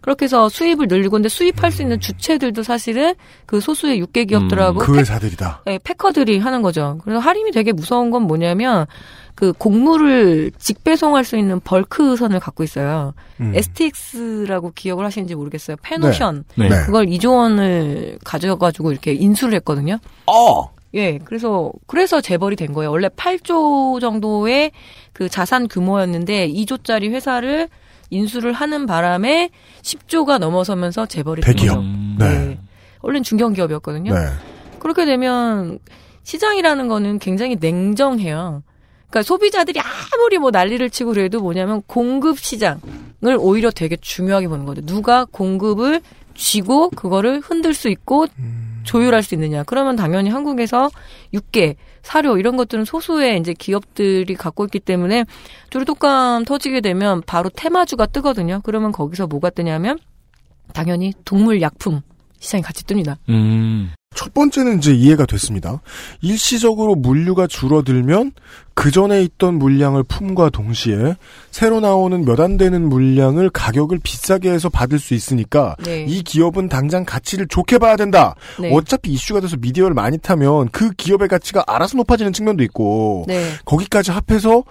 [0.00, 3.14] 그렇게 해서 수입을 늘리고 근데 수입할 수 있는 주체들도 사실은
[3.46, 5.62] 그 소수의 육계 기업들하고 그 팩- 회사들이다.
[5.66, 6.98] 네, 패커들이 하는 거죠.
[7.04, 8.86] 그래서 할인이 되게 무서운 건 뭐냐면
[9.34, 13.14] 그 곡물을 직배송할 수 있는 벌크선을 갖고 있어요.
[13.40, 13.52] 음.
[13.54, 15.76] STX라고 기억을 하시는지 모르겠어요.
[15.82, 16.44] 페노션.
[16.56, 16.68] 네.
[16.68, 16.76] 네.
[16.86, 19.98] 그걸 2조 원을 가져가지고 이렇게 인수를 했거든요.
[20.26, 20.70] 어.
[20.94, 22.90] 예, 그래서 그래서 재벌이 된 거예요.
[22.90, 24.72] 원래 8조 정도의
[25.12, 27.68] 그 자산 규모였는데 2조짜리 회사를
[28.10, 29.50] 인수를 하는 바람에
[29.82, 31.76] 10조가 넘어서면서 재벌이 된 대기업.
[31.76, 31.86] 거죠.
[31.86, 32.16] 음.
[32.18, 32.58] 네.
[33.02, 34.12] 원래는 중견기업이었거든요.
[34.14, 34.20] 네.
[34.78, 35.78] 그렇게 되면
[36.22, 38.62] 시장이라는 거는 굉장히 냉정해요.
[39.08, 42.80] 그러니까 소비자들이 아무리 뭐 난리를 치고 그래도 뭐냐면 공급 시장을
[43.38, 44.82] 오히려 되게 중요하게 보는 거죠.
[44.82, 46.00] 누가 공급을
[46.34, 48.26] 쥐고 그거를 흔들 수 있고
[48.84, 49.62] 조율할 수 있느냐.
[49.64, 50.90] 그러면 당연히 한국에서
[51.34, 55.24] 육계, 사료 이런 것들은 소수의 이제 기업들이 갖고 있기 때문에
[55.70, 58.60] 조류독감 터지게 되면 바로 테마주가 뜨거든요.
[58.64, 59.98] 그러면 거기서 뭐가 뜨냐면
[60.72, 62.00] 당연히 동물 약품
[62.40, 63.16] 시장이 같이 뜹니다.
[63.28, 63.92] 음.
[64.16, 65.80] 첫 번째는 이제 이해가 됐습니다.
[66.20, 68.32] 일시적으로 물류가 줄어들면
[68.74, 71.14] 그 전에 있던 물량을 품과 동시에
[71.52, 76.04] 새로 나오는 몇 안 되는 물량을 가격을 비싸게 해서 받을 수 있으니까 네.
[76.08, 78.34] 이 기업은 당장 가치를 좋게 봐야 된다.
[78.58, 78.74] 네.
[78.74, 83.48] 어차피 이슈가 돼서 미디어를 많이 타면 그 기업의 가치가 알아서 높아지는 측면도 있고 네.
[83.64, 84.64] 거기까지 합해서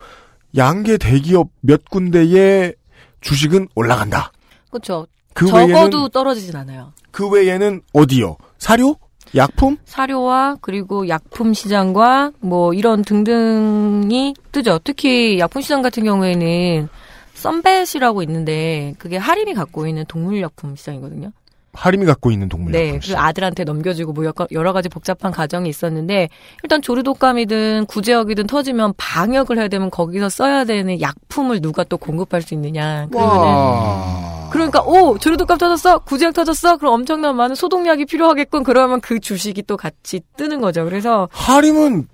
[0.58, 2.74] 양계 대기업 몇 군데의
[3.22, 4.32] 주식은 올라간다.
[4.70, 5.08] 그렇죠.
[5.34, 6.94] 그 적어도 외에는 떨어지진 않아요.
[7.12, 8.38] 그 외에는 어디요?
[8.58, 8.96] 사료?
[9.36, 9.78] 약품?
[9.86, 14.80] 사료와 그리고 약품 시장과 뭐 이런 등등이 뜨죠.
[14.84, 16.90] 특히 약품 시장 같은 경우에는
[17.36, 21.32] 썬벳이라고 있는데 그게 하림이 갖고 있는 동물 약품 시장이거든요.
[21.74, 23.16] 하림이 갖고 있는 동물 네, 그.
[23.16, 26.30] 아들한테 넘겨주고 뭐 여러- 여러 가지 복잡한 과정이 있었는데
[26.64, 32.54] 일단 조류독감이든 구제역이든 터지면 방역을 해야 되면 거기서 써야 되는 약품을 누가 또 공급할 수
[32.56, 33.08] 있느냐.
[33.12, 34.50] 그러면은 와.
[34.52, 39.78] 그러니까 오 조류독감 터졌어 구제역 터졌어 그럼 엄청난 많은 소독약이 필요하겠군 그러면 그 주식이 또
[39.78, 40.86] 같이 뜨는 거죠.
[40.86, 42.08] 그래서 하림은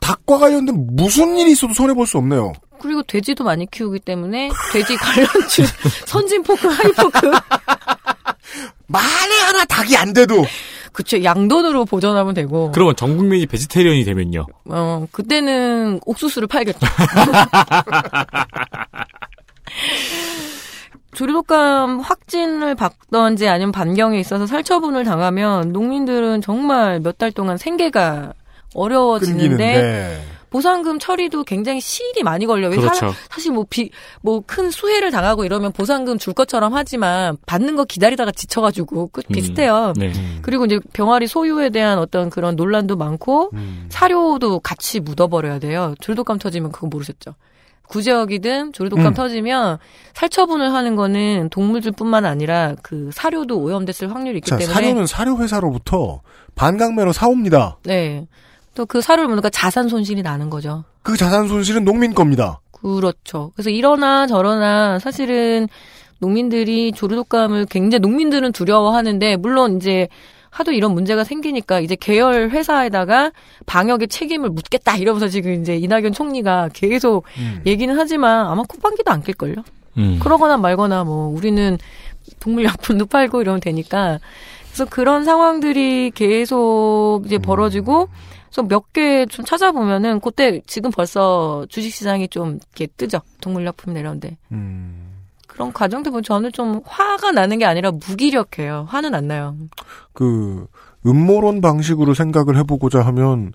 [0.00, 2.52] 닭과 관련된 무슨 일이 있어도 손해 볼 수 없네요.
[2.78, 5.62] 그리고 돼지도 많이 키우기 때문에 돼지 관련 주
[6.06, 7.30] 선진 포크 하이 포크
[8.86, 10.44] 만에 하나 닭이 안 돼도
[10.92, 14.46] 그쵸 양돈으로 보전하면 되고 그러면 전 국민이 vegetarian이 되면요.
[14.66, 16.80] 어, 그때는 옥수수를 팔겠죠.
[21.14, 28.32] 조류독감 확진을 받던지 아니면 반경에 있어서 살처분을 당하면 농민들은 정말 몇 달 동안 생계가
[28.74, 32.70] 어려워지는데 끊기는데 보상금 처리도 굉장히 시일이 많이 걸려요.
[32.70, 33.10] 왜 그렇죠.
[33.10, 37.84] 사- 사실 뭐 비, 뭐 큰 수혜를 당하고 이러면 보상금 줄 것처럼 하지만 받는 거
[37.84, 39.32] 기다리다가 지쳐가지고 끝 음.
[39.32, 39.92] 비슷해요.
[39.96, 40.12] 네.
[40.42, 43.86] 그리고 이제 병아리 소유에 대한 어떤 그런 논란도 많고 음.
[43.90, 45.94] 사료도 같이 묻어버려야 돼요.
[46.00, 47.34] 조류독감 터지면 그거 모르셨죠?
[47.88, 49.14] 구제역이든 조류독감 음.
[49.14, 49.78] 터지면
[50.14, 56.20] 살처분을 하는 거는 동물들뿐만 아니라 그 사료도 오염됐을 확률이 있기 자 때문에 사료는 사료 회사로부터
[56.54, 57.78] 반강매로 사옵니다.
[57.84, 58.26] 네.
[58.74, 60.84] 또 그 사료를 먹으니까 자산 손실이 나는 거죠.
[61.02, 62.60] 그 자산 손실은 농민 겁니다.
[62.72, 63.52] 그렇죠.
[63.54, 65.68] 그래서 이러나 저러나 사실은
[66.18, 70.08] 농민들이 조류독감을 굉장히 농민들은 두려워하는데 물론 이제
[70.50, 73.30] 하도 이런 문제가 생기니까 이제 계열 회사에다가
[73.66, 77.24] 방역의 책임을 묻겠다 이러면서 지금 이제 이낙연 총리가 계속
[77.66, 79.54] 얘기는 하지만 아마 콧방귀도 안 낄걸요.
[79.98, 80.18] 음.
[80.20, 81.78] 그러거나 말거나 뭐 우리는
[82.40, 84.18] 동물약품도 팔고 이러면 되니까
[84.68, 88.08] 그래서 그런 상황들이 계속 이제 벌어지고
[88.50, 95.06] 그래서 몇 개 좀 찾아보면은 그때 지금 벌써 주식시장이 좀 이렇게 뜨죠 동물약품 내려온데 음.
[95.46, 99.56] 그런 과정들 보면 저는 좀 화가 나는 게 아니라 무기력해요 화는 안 나요
[100.12, 100.66] 그
[101.06, 103.52] 음모론 방식으로 생각을 해보고자 하면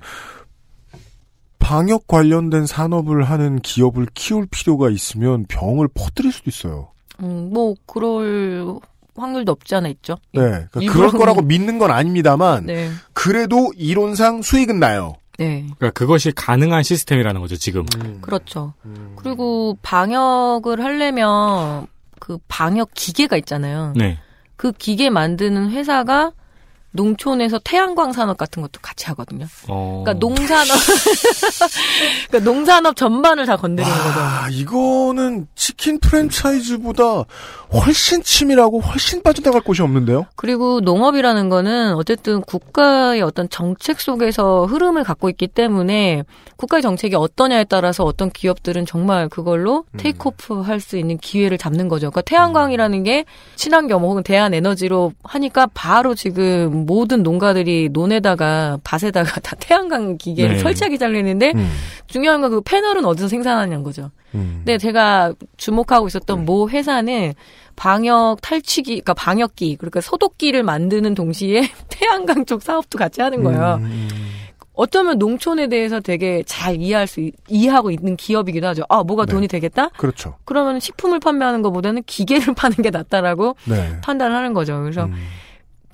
[1.59, 6.89] 방역 관련된 산업을 하는 기업을 키울 필요가 있으면 병을 퍼뜨릴 수도 있어요.
[7.21, 8.75] 음, 뭐 그럴
[9.15, 14.79] 확률도 없지 않아 있죠 네, 그러니까 그럴 거라고 믿는 건 아닙니다만 네 그래도 이론상 수익은
[14.79, 15.15] 나요.
[15.37, 15.65] 네.
[15.77, 17.85] 그러니까 그것이 가능한 시스템이라는 거죠 지금.
[18.21, 18.73] 그렇죠.
[19.15, 21.87] 그리고 방역을 하려면
[22.19, 23.93] 그 방역 기계가 있잖아요.
[23.95, 24.19] 네.
[24.55, 26.31] 그 기계 만드는 회사가
[26.95, 29.45] 농촌에서 태양광 산업 같은 것도 같이 하거든요.
[29.67, 30.03] 어.
[30.05, 30.77] 그러니까 농산업,
[32.29, 34.19] 그러니까 농산업 전반을 다 건드리는 거죠.
[34.19, 37.23] 아, 이거는 치킨 프랜차이즈보다
[37.73, 40.25] 훨씬 치밀하고 훨씬 빠져나갈 곳이 없는데요?
[40.35, 46.23] 그리고 농업이라는 거는 어쨌든 국가의 어떤 정책 속에서 흐름을 갖고 있기 때문에
[46.57, 52.11] 국가의 정책이 어떠냐에 따라서 어떤 기업들은 정말 그걸로 테이크오프 할 수 있는 기회를 잡는 거죠.
[52.11, 59.55] 그러니까 태양광이라는 게 친환경 혹은 대한 에너지로 하니까 바로 지금 모든 농가들이 논에다가 밭에다가 다
[59.59, 60.61] 태양광 기계를 네.
[60.61, 61.69] 설치하기 잘리는데 음.
[62.07, 64.11] 중요한 건 그 패널은 어디서 생산하냐는 거죠.
[64.35, 64.57] 음.
[64.59, 67.33] 근데 제가 주목하고 있었던 모 회사는
[67.75, 73.79] 방역 탈취기, 그러니까 방역기, 그러니까 소독기를 만드는 동시에 태양광 쪽 사업도 같이 하는 거예요.
[73.81, 74.07] 음.
[74.77, 78.83] 어쩌면 농촌에 대해서 되게 잘 이해할 수, 있- 이해하고 있는 기업이기도 하죠.
[78.89, 79.31] 아, 뭐가 네.
[79.33, 79.87] 돈이 되겠다?
[79.97, 80.35] 그렇죠.
[80.43, 83.99] 그러면 식품을 판매하는 것보다는 기계를 파는 게 낫다라고 네.
[84.01, 84.81] 판단을 하는 거죠.
[84.81, 85.15] 그래서 음.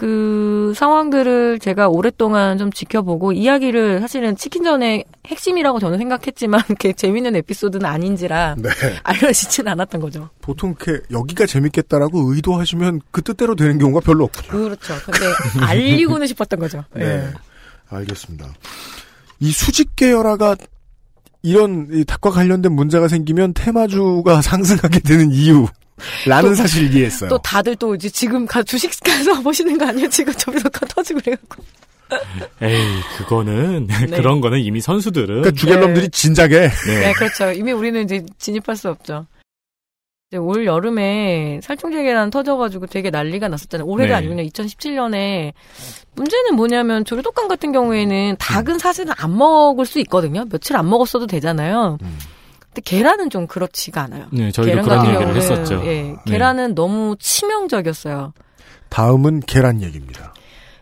[0.02, 7.86] 그 상황들을 제가 오랫동안 좀 지켜보고 이야기를 사실은 치킨전의 핵심이라고 저는 생각했지만 그렇게 재밌는 에피소드는
[7.86, 8.70] 아닌지라 네.
[9.04, 10.30] 알려지진 않았던 거죠.
[10.42, 14.64] 보통 이렇게 여기가 재밌겠다라고 의도하시면 그 뜻대로 되는 경우가 별로 없군요.
[14.64, 14.96] 그렇죠.
[15.06, 16.84] 근데 알리고는 싶었던 거죠.
[16.96, 17.06] 네.
[17.06, 17.34] 예.
[17.90, 18.52] 알겠습니다.
[19.40, 20.56] 이 수직 계열화가
[21.44, 25.68] 이런 이 닭과 관련된 문제가 생기면 테마주가 상승하게 되는 이유
[26.26, 27.30] 라는 사실을 이해했어요.
[27.30, 30.10] 또 다들 또 이제 지금 가 주식 가서 보시는 거 아니에요?
[30.10, 31.64] 지금 저기서 가 터지고 그래갖고.
[32.62, 32.78] 에이
[33.18, 34.18] 그거는 네.
[34.18, 37.00] 그런 거는 이미 선수들은 그러니까 주갤놈들이 진작에 네.
[37.00, 37.52] 네, 그렇죠.
[37.52, 39.26] 이미 우리는 이제 진입할 수 없죠.
[40.30, 43.86] 이제 올 여름에 살충제 계란 터져가지고 되게 난리가 났었잖아요.
[43.86, 44.28] 올해가 네.
[44.28, 44.44] 아니군요.
[44.44, 45.54] 2017년에
[46.16, 50.46] 문제는 뭐냐면 조류독감 같은 경우에는 닭은 사실은 안 먹을 수 있거든요.
[50.50, 51.98] 며칠 안 먹었어도 되잖아요.
[52.74, 54.26] 근데 계란은 좀 그렇지가 않아요.
[54.32, 55.82] 네, 저희도 계란 그런 얘기를 경우는, 했었죠.
[55.86, 56.16] 예, 네.
[56.26, 58.34] 계란은 너무 치명적이었어요.
[58.90, 60.34] 다음은 계란 얘기입니다.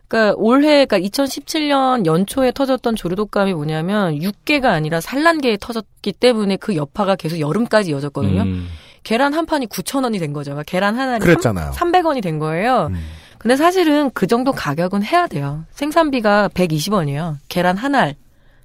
[0.07, 7.15] 그러니까 올해 그러니까 2017년 연초에 터졌던 조류독감이 뭐냐면 6개가 아니라 산란계에 터졌기 때문에 그 여파가
[7.15, 8.41] 계속 여름까지 이어졌거든요.
[8.41, 8.67] 음,
[9.03, 10.51] 계란 한 판이 9,000원이 된 거죠.
[10.51, 11.71] 그러니까 계란 하나에 그랬잖아요.
[11.71, 12.87] 300원이 된 거예요.
[12.91, 12.99] 음.
[13.37, 15.63] 근데 사실은 그 정도 가격은 해야 돼요.
[15.71, 17.37] 생산비가 120원이에요.
[17.47, 18.15] 계란 한 알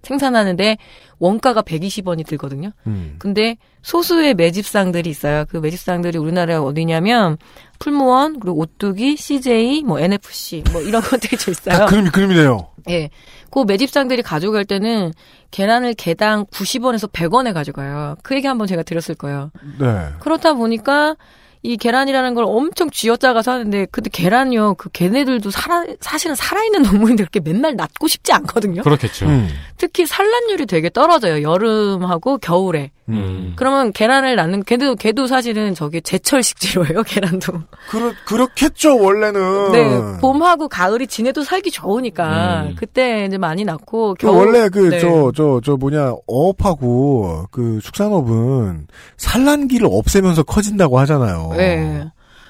[0.04, 0.76] 생산하는데
[1.18, 2.70] 원가가 120원이 들거든요.
[2.86, 3.16] 음.
[3.18, 5.44] 근데 소수의 매집상들이 있어요.
[5.48, 7.36] 그 매집상들이 우리나라에 어디냐면
[7.78, 11.78] 풀무원, 그리고 오뚜기, CJ, 뭐 NFC 뭐 이런 것들이 좀 있어요.
[11.78, 12.68] 다 그림이 그림이네요.
[12.90, 13.10] 예.
[13.50, 15.12] 그 매집상들이 가져갈 때는
[15.50, 18.16] 계란을 개당 90원에서 100원에 가져가요.
[18.22, 19.50] 그 얘기 한번 제가 드렸을 거예요.
[19.78, 20.08] 네.
[20.20, 21.16] 그렇다 보니까
[21.66, 27.40] 이 계란이라는 걸 엄청 쥐어짜가서 하는데 근데 계란이요 그 걔네들도 살아 사실은 살아있는 동물인데 그렇게
[27.40, 28.82] 맨날 낳고 싶지 않거든요.
[28.82, 29.24] 그렇겠죠.
[29.24, 29.48] 음.
[29.78, 32.90] 특히 산란율이 되게 떨어져요 여름하고 겨울에.
[33.08, 33.52] 음.
[33.56, 37.52] 그러면 계란을 낳는 걔도 걔도 사실은 저기 제철 식재료예요 계란도.
[37.90, 39.72] 그렇 그렇겠죠 원래는.
[39.72, 42.76] 네 봄하고 가을이 지내도 살기 좋으니까 음.
[42.78, 45.00] 그때 이제 많이 낳고 그 겨울 원래 그 네.
[45.00, 48.86] 저저저 뭐냐 어업하고 그 축산업은
[49.16, 51.52] 산란기를 없애면서 커진다고 하잖아요.
[51.56, 52.04] 네.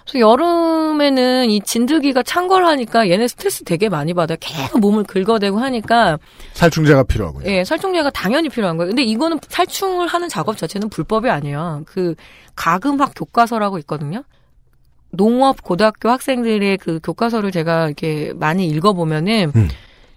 [0.04, 4.36] 그래서 여름에는 이 진드기가 창궐하니까 얘네 스트레스 되게 많이 받아요.
[4.40, 6.18] 계속 몸을 긁어대고 하니까
[6.52, 7.44] 살충제가 필요하고요.
[7.46, 8.90] 예, 살충제가 당연히 필요한 거예요.
[8.90, 11.82] 근데 이거는 살충을 하는 작업 자체는 불법이 아니에요.
[11.86, 12.14] 그
[12.54, 14.24] 가금학 교과서라고 있거든요.
[15.10, 19.68] 농업 고등학교 학생들의 그 교과서를 제가 이렇게 많이 읽어보면은 음.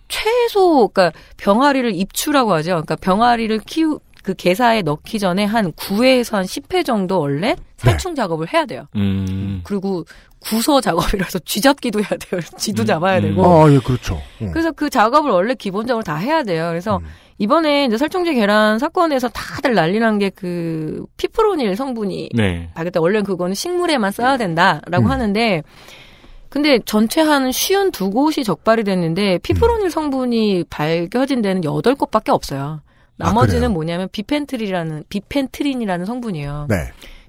[0.08, 2.72] 최소 그러니까 병아리를 입추라고 하죠.
[2.72, 8.52] 그러니까 병아리를 키우 그 개사에 넣기 전에 한 9회에서 한 10회 정도 원래 살충 작업을
[8.52, 8.86] 해야 돼요.
[8.98, 9.62] 음.
[9.64, 10.04] 그리고
[10.40, 12.42] 구서 작업이라서 쥐잡기도 해야 돼요.
[12.60, 13.22] 쥐도 음, 잡아야 음.
[13.22, 13.46] 되고.
[13.46, 14.22] 아, 예, 그렇죠.
[14.42, 14.52] 음.
[14.52, 16.68] 그래서 그 작업을 원래 기본적으로 다 해야 돼요.
[16.68, 17.06] 그래서 음.
[17.38, 22.70] 이번에 이제 살충제 계란 사건에서 다들 난리 난 게 그 피프로닐 성분이 네.
[22.74, 23.00] 발견다.
[23.00, 25.10] 원래 는 그거는 식물에만 써야 된다라고 음.
[25.10, 25.64] 하는데
[26.50, 32.82] 근데 전체 한 쉬운 두 곳이 적발이 됐는데 피프로닐 성분이 밝혀진 데는 여덟 곳밖에 없어요.
[33.18, 33.70] 나머지는 그래요?
[33.72, 36.68] 뭐냐면 비펜트린이라는 비펜트린이라는 성분이에요.
[36.70, 36.76] 네.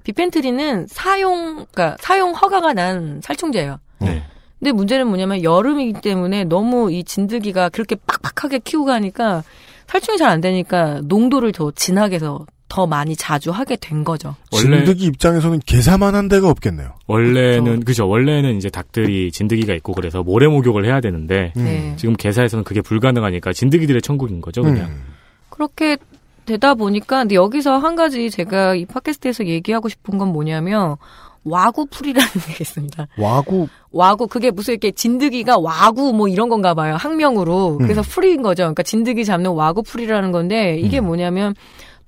[0.03, 3.79] 비펜트린은 사용 그러니까 사용 허가가 난 살충제예요.
[3.99, 4.23] 네.
[4.59, 9.43] 근데 문제는 뭐냐면 여름이기 때문에 너무 이 진드기가 그렇게 빡빡하게 키우고 가니까
[9.87, 14.35] 살충이 잘 안 되니까 농도를 더 진하게 해서 더 많이 자주 하게 된 거죠.
[14.51, 16.93] 원래 진드기 입장에서는 계산만 한 데가 없겠네요.
[17.07, 18.07] 원래는 그죠.
[18.07, 21.63] 원래는 이제 닭들이 진드기가 있고 그래서 모래 목욕을 해야 되는데 음.
[21.63, 21.93] 네.
[21.97, 24.89] 지금 개사에서는 그게 불가능하니까 진드기들의 천국인 거죠, 그냥.
[24.89, 25.03] 음.
[25.59, 25.97] 그렇게
[26.45, 30.95] 되다 보니까 근데 여기서 한 가지 제가 이 팟캐스트에서 얘기하고 싶은 건 뭐냐면
[31.43, 33.07] 와구풀이라는 게 있습니다.
[33.17, 33.67] 와구?
[33.91, 36.95] 와구 그게 무슨 이렇게 진드기가 와구 뭐 이런 건가 봐요.
[36.95, 37.77] 학명으로.
[37.79, 38.63] 그래서 풀인 거죠.
[38.63, 41.53] 그러니까 진드기 잡는 와구풀이라는 건데 이게 뭐냐면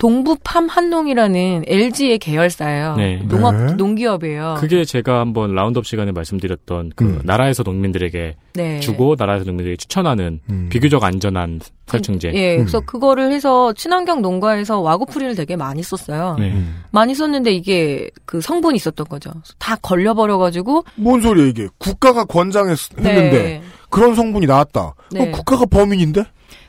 [0.01, 2.95] 동부팜 한농이라는 LG의 계열사예요.
[2.95, 3.21] 네.
[3.29, 3.73] 농업 네.
[3.75, 4.55] 농기업이에요.
[4.57, 7.21] 그게 제가 한번 roundup 시간에 말씀드렸던 그 음.
[7.23, 8.79] 나라에서 농민들에게 네.
[8.79, 10.69] 주고 나라에서 농민들에게 추천하는 음.
[10.71, 12.31] 비교적 안전한 살충제.
[12.33, 12.85] 예, 그래서 음.
[12.87, 16.35] 그거를 해서 친환경 농가에서 와구프리를 되게 많이 썼어요.
[16.39, 16.51] 네.
[16.51, 16.81] 음.
[16.89, 19.29] 많이 썼는데 이게 그 성분이 있었던 거죠.
[19.29, 21.67] 그래서 다 걸려버려가지고 뭔 소리야 이게?
[21.77, 23.61] 국가가 권장했는데 네.
[23.91, 24.95] 그런 성분이 나왔다.
[25.11, 25.29] 그럼 네.
[25.31, 26.23] 국가가 범인인데?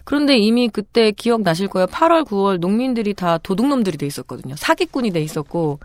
[0.05, 1.87] 그런데 이미 그때 기억나실 거예요.
[1.87, 4.57] 8월, 9월 농민들이 다 도둑놈들이 돼 있었거든요.
[4.57, 5.79] 사기꾼이 돼 있었고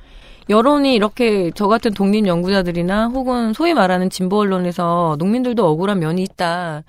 [0.50, 6.84] 여론이 이렇게 저 같은 독립 연구자들이나 혹은 소위 말하는 진보 언론에서 농민들도 억울한 면이 있다.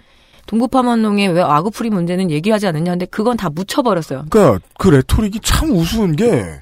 [0.47, 4.25] 동부파만농의 왜 와구풀이 문제는 얘기하지 않느냐 근데 그건 다 묻혀버렸어요.
[4.31, 6.61] 그러니까 그 레토릭이 참 우스운 게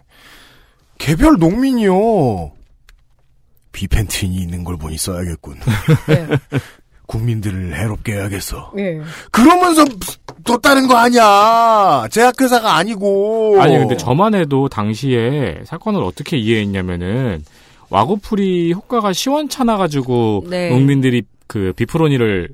[0.98, 2.52] 개별 농민이요.
[3.72, 5.56] 비펜틴이 있는 걸 보니 써야겠군.
[6.08, 6.26] 네.
[7.06, 8.72] 국민들을 해롭게 해야겠어.
[8.78, 9.00] 예.
[9.30, 9.84] 그러면서
[10.44, 12.06] 또 다른 거 아니야.
[12.10, 13.56] 제약회사가 아니고.
[13.60, 17.44] 아니 근데 저만 해도 당시에 사건을 어떻게 이해했냐면은
[17.90, 20.70] 와구풀이 효과가 시원찮아 가지고 네.
[20.70, 22.50] 농민들이 그 비프로니를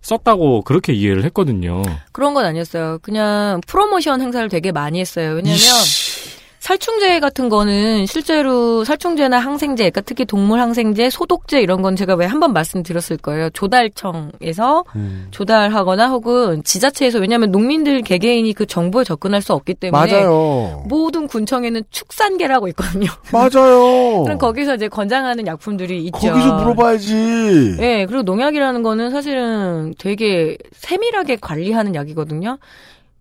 [0.00, 1.82] 썼다고 그렇게 이해를 했거든요.
[2.12, 2.98] 그런 건 아니었어요.
[3.02, 5.30] 그냥 프로모션 행사를 되게 많이 했어요.
[5.30, 6.36] 왜냐면 이씨.
[6.70, 12.26] 살충제 같은 거는 실제로 살충제나 항생제, 그러니까 특히 동물 항생제, 소독제 이런 건 제가 왜
[12.26, 13.50] 한 번 말씀드렸을 거예요.
[13.50, 15.28] 조달청에서 음.
[15.30, 20.82] 조달하거나 혹은 지자체에서 왜냐하면 농민들 개개인이 그 정보에 접근할 수 없기 때문에 맞아요.
[20.88, 23.06] 모든 군청에는 축산계라고 있거든요.
[23.32, 24.24] 맞아요.
[24.24, 26.18] 그럼 거기서 이제 권장하는 약품들이 있죠.
[26.18, 27.76] 거기서 물어봐야지.
[27.78, 32.58] 네, 그리고 농약이라는 거는 사실은 되게 세밀하게 관리하는 약이거든요.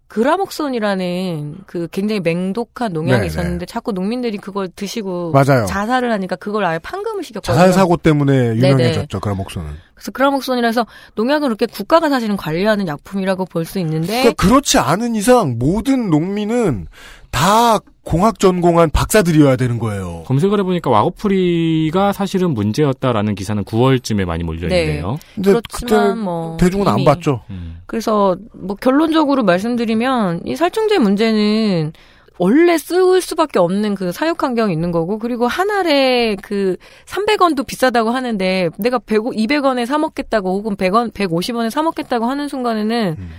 [0.08, 3.28] 그라목손이라는 그 굉장히 맹독한 농약이 네네.
[3.28, 5.66] 있었는데 자꾸 농민들이 그걸 드시고 맞아요.
[5.66, 7.56] 자살을 하니까 그걸 아예 판금을 시켰거든요.
[7.56, 8.70] 자살 사고 때문에 네네.
[8.70, 9.20] 유명해졌죠.
[9.20, 9.70] 그라목소는.
[9.94, 15.56] 그래서 그라목손이라서 농약은 그렇게 국가가 사실은 관리하는 약품이라고 볼 수 있는데 그러니까 그렇지 않은 이상
[15.58, 16.88] 모든 농민은
[17.32, 20.24] 다 공학 전공한 박사들이어야 되는 거예요.
[20.28, 25.18] 검색을 해보니까 와고프리가 사실은 문제였다라는 기사는 9월쯤에 많이 몰려있네요.
[25.34, 27.42] 근데 그때 그렇지만 뭐 대중은 안 이미 봤죠.
[27.50, 27.82] 음.
[27.88, 31.94] 그래서 뭐 결론적으로 말씀드리면 이 살충제 문제는
[32.38, 38.12] 원래 쓸 수밖에 없는 그 사육 환경이 있는 거고 그리고 한 알에 그 300원도 비싸다고
[38.12, 43.30] 하는데 내가 100, 200원에 사 먹겠다고 혹은 100원, 150원에 사 먹겠다고 하는 순간에는 음.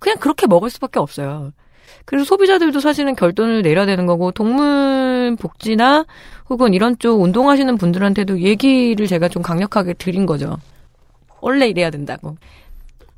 [0.00, 1.52] 그냥 그렇게 먹을 수밖에 없어요.
[2.08, 6.06] 그래서 소비자들도 사실은 결론을 내려야 되는 거고 동물 복지나
[6.48, 10.56] 혹은 이런 쪽 운동하시는 분들한테도 얘기를 제가 좀 강력하게 드린 거죠.
[11.42, 12.38] 원래 이래야 된다고.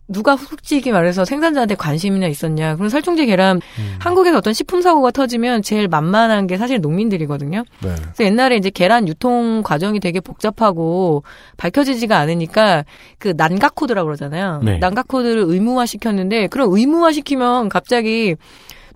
[0.09, 2.75] 누가 솔직히 말해서 생산자한테 관심이나 있었냐.
[2.75, 3.61] 그럼 살충제 계란
[4.01, 7.63] 한국에서 어떤 식품 사고가 터지면 제일 만만한 게 사실 농민들이거든요.
[7.85, 7.95] 네.
[7.95, 11.23] 그래서 옛날에 이제 계란 유통 과정이 되게 복잡하고
[11.59, 12.85] 밝혀지지가 않으니까
[13.21, 14.63] 그 난각 코드라고 그러잖아요.
[14.65, 14.79] 네.
[14.79, 18.35] 난각 코드를 의무화 시켰는데 그럼 의무화 시키면 갑자기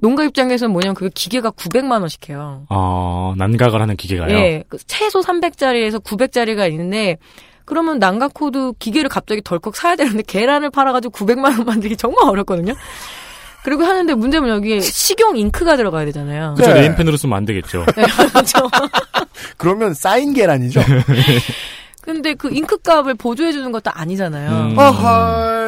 [0.01, 2.67] 농가 입장에서는 뭐냐면 그 기계가 900만 원씩 해요.
[2.69, 4.37] 어, 난각을 하는 기계가요.
[4.37, 4.65] 예.
[4.69, 7.19] 그 최소 300짜리에서 900짜리가 있는데
[7.65, 12.75] 그러면 난각 코드 기계를 갑자기 덜컥 사야 되는데 계란을 팔아가지고 900만 원 만들기 정말 어렵거든요.
[13.63, 16.55] 그리고 하는데 문제는 여기에 식용 잉크가 들어가야 되잖아요.
[16.55, 16.83] 그죠 네.
[16.83, 17.87] 네임펜으로 쓰면 안 되겠죠.
[17.97, 18.69] 네, 그렇죠.
[19.57, 20.83] 그러면 쌓인 계란이죠.
[22.05, 24.51] 근데 그 잉크 값을 보조해 주는 것도 아니잖아요.
[24.51, 24.75] 음.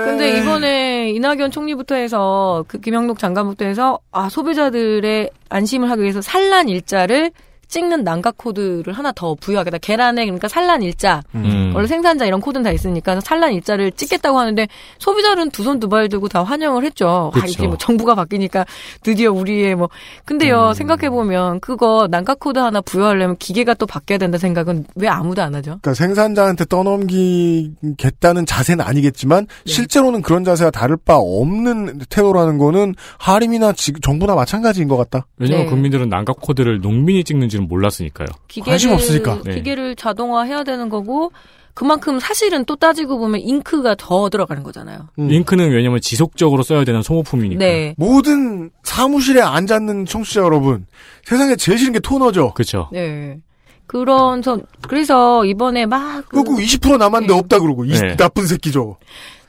[0.05, 6.69] 근데 이번에 이낙연 총리부터 해서 그 김영록 장관부터 해서 아 소비자들의 안심을 하기 위해서 산란
[6.69, 7.31] 일자를
[7.69, 9.79] 찍는 난가 코드를 하나 더 부여하겠다.
[9.79, 11.73] 계란에 그러니까 산란 일자 음.
[11.75, 14.67] 원래 생산자 이런 코드는 다 있으니까 산란 일자를 찍겠다고 하는데
[14.99, 17.31] 소비자는 두 손 두 발 들고 다 환영을 했죠.
[17.35, 17.47] 아, 그쵸.
[17.49, 18.65] 이게 뭐 정부가 바뀌니까
[19.03, 19.89] 드디어 우리의 뭐
[20.25, 20.75] 근데요 음.
[20.75, 25.55] 생각해 보면 그거 난각 코드 하나 부여하려면 기계가 또 바뀌어야 된다 생각은 왜 아무도 안
[25.55, 25.79] 하죠?
[25.83, 29.73] 그러니까 생산자한테 떠넘기겠다는 자세는 아니겠지만 네.
[29.73, 35.27] 실제로는 그런 자세와 다를 바 없는 태도라는 거는 하림이나 지- 정부나 마찬가지인 것 같다.
[35.39, 35.71] 왜냐면 네.
[35.71, 38.27] 국민들은 난각 코드를 농민이 찍는지 는 몰랐으니까요.
[38.49, 39.41] 기계를 관심 없으니까.
[39.45, 39.55] 네.
[39.57, 41.33] 기계를 자동화해야 되는 거고
[41.75, 45.09] 그만큼 사실은 또 따지고 보면 잉크가 더 들어가는 거잖아요.
[45.19, 45.31] 음.
[45.31, 47.59] 잉크는 왜냐면 지속적으로 써야 되는 소모품이니까.
[47.59, 47.95] 네.
[47.99, 50.87] 모든 사무실에 앉았는 청취자 여러분,
[51.25, 52.55] 세상에 제일 싫은 게 토너죠.
[52.55, 52.89] 그렇죠.
[52.93, 53.39] 네.
[53.87, 57.39] 그런 서 그래서 이번에 막 그- 그리고 20% 남았는데 네.
[57.39, 58.17] 없다 그러고 이 네.
[58.17, 58.97] 나쁜 새끼죠.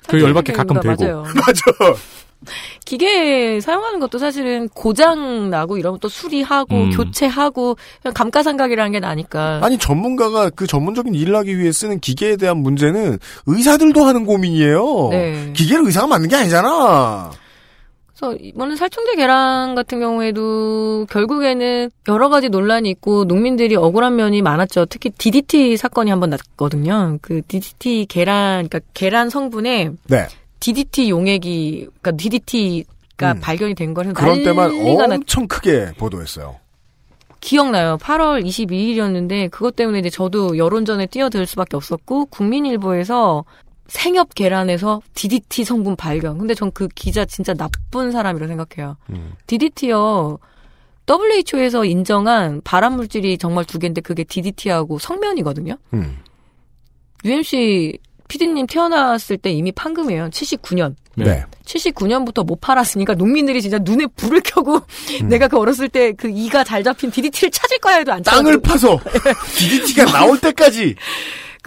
[0.07, 0.95] 그 열받게 가끔 맞아요.
[0.97, 1.23] 되고.
[1.33, 1.99] 맞아.
[2.85, 6.89] 기계 사용하는 것도 사실은 고장 나고 이러면 또 수리하고 음.
[6.91, 9.59] 교체하고 그냥 감가상각이라는 게 나니까.
[9.63, 15.09] 아니 전문가가 그 전문적인 일을 하기 위해 쓰는 기계에 대한 문제는 의사들도 하는 고민이에요.
[15.11, 15.53] 네.
[15.53, 17.31] 기계를 의사가 만든 게 아니잖아.
[18.19, 24.85] 그래서 이번에 살충제 계란 같은 경우에도 결국에는 여러 가지 논란이 있고 농민들이 억울한 면이 많았죠.
[24.87, 27.19] 특히 DDT 사건이 한 번 났거든요.
[27.21, 30.27] 그 DDT 계란, 그러니까 계란 성분에 네.
[30.59, 33.39] DDT 용액이, 그러니까 DDT가 음.
[33.39, 36.57] 발견이 된 거는 그런 때만 난리가 났 엄청 크게 보도했어요.
[37.39, 37.97] 기억나요.
[38.01, 43.45] 8월 22일이었는데 그것 때문에 이제 저도 여론전에 뛰어들 수밖에 없었고 국민일보에서
[43.87, 46.37] 생협 계란에서 DDT 성분 발견.
[46.37, 48.97] 근데 전 그 기자 진짜 나쁜 사람이라고 생각해요.
[49.11, 49.33] 음.
[49.47, 50.39] DDT요.
[51.09, 55.77] WHO에서 인정한 발암 물질이 정말 두 개인데 그게 DDT하고 성면이거든요.
[55.93, 56.17] 음.
[57.23, 60.29] UMC PD님 태어났을 때 이미 판금이에요.
[60.29, 60.95] 79년.
[61.15, 61.25] 네.
[61.25, 61.45] 네.
[61.65, 64.81] 79년부터 못 팔았으니까 농민들이 진짜 눈에 불을 켜고
[65.21, 65.27] 음.
[65.29, 68.61] 내가 그 어렸을 때 그 이가 잘 잡힌 DDT를 찾을 거야 해도 안 땅을 찾았거든요.
[68.61, 68.99] 파서
[69.57, 70.95] DDT가 나올 때까지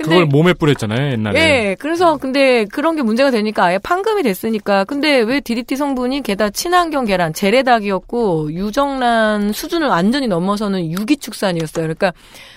[0.02, 1.38] 근데 그걸 몸에 뿌렸잖아요, 옛날에.
[1.70, 4.84] 예, 그래서 근데 그런 게 문제가 되니까 아예 판금이 됐으니까.
[4.84, 11.84] 근데 왜 DDT 성분이 게다 친환경 계란, 재래닭이었고 유정란 수준을 완전히 넘어서는 유기축산이었어요.
[11.84, 12.12] 그러니까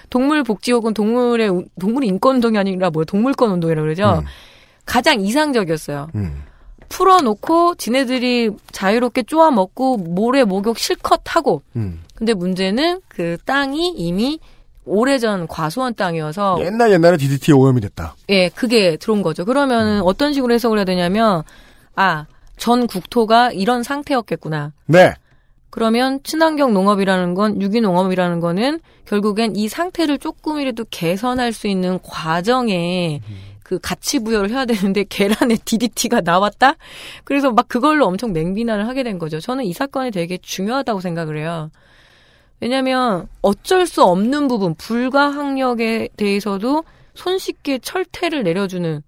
[0.09, 4.21] 동물 복지 혹은 동물의 우- 동물 인권 운동이 아니라 뭐야 동물권 운동이라 고 그러죠.
[4.21, 4.25] 음.
[4.85, 6.07] 가장 이상적이었어요.
[6.15, 6.43] 음.
[6.89, 11.63] 풀어놓고 지네들이 자유롭게 쪼아 먹고 모래 목욕 실컷 하고.
[11.75, 12.01] 음.
[12.15, 14.39] 근데 문제는 그 땅이 이미
[14.85, 18.15] 오래전 과수원 땅이어서 옛날 옛날에 DDT에 오염이 됐다.
[18.29, 19.45] 예, 그게 들어온 거죠.
[19.45, 20.01] 그러면 음.
[20.03, 21.43] 어떤 식으로 해석을 해야 되냐면,
[21.95, 22.25] 아,
[22.57, 24.73] 전 국토가 이런 상태였겠구나.
[24.85, 25.13] 네.
[25.69, 33.21] 그러면 친환경 농업이라는 건, 유기농업이라는 거는 결국엔 이 상태를 조금이라도 개선할 수 있는 과정에
[33.63, 36.75] 그 가치 부여를 해야 되는데 계란에 DDT가 나왔다?
[37.23, 39.39] 그래서 막 그걸로 엄청 맹비난을 하게 된 거죠.
[39.39, 41.71] 저는 이 사건이 되게 중요하다고 생각을 해요.
[42.63, 49.03] 왜냐면 어쩔 수 없는 부분, 불가항력에 대해서도 손쉽게 철퇴를 내려주는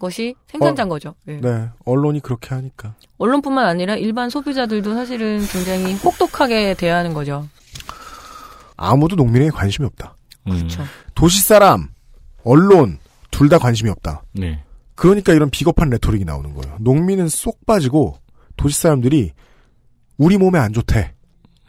[0.00, 1.14] 것이 생산자인 거죠.
[1.28, 1.40] 예.
[1.40, 2.96] 네, 언론이 그렇게 하니까.
[3.18, 7.48] 언론뿐만 아니라 일반 소비자들도 사실은 굉장히 혹독하게 대하는 거죠.
[8.76, 10.16] 아무도 농민에게 관심이 없다.
[10.48, 10.56] 음.
[10.56, 10.82] 그렇죠.
[11.14, 11.88] 도시 사람,
[12.42, 12.98] 언론
[13.30, 14.24] 둘 다 관심이 없다.
[14.32, 14.60] 네.
[14.96, 16.76] 그러니까 이런 비겁한 레토릭이 나오는 거예요.
[16.80, 18.16] 농민은 쏙 빠지고
[18.56, 19.30] 도시 사람들이
[20.18, 21.14] 우리 몸에 안 좋대.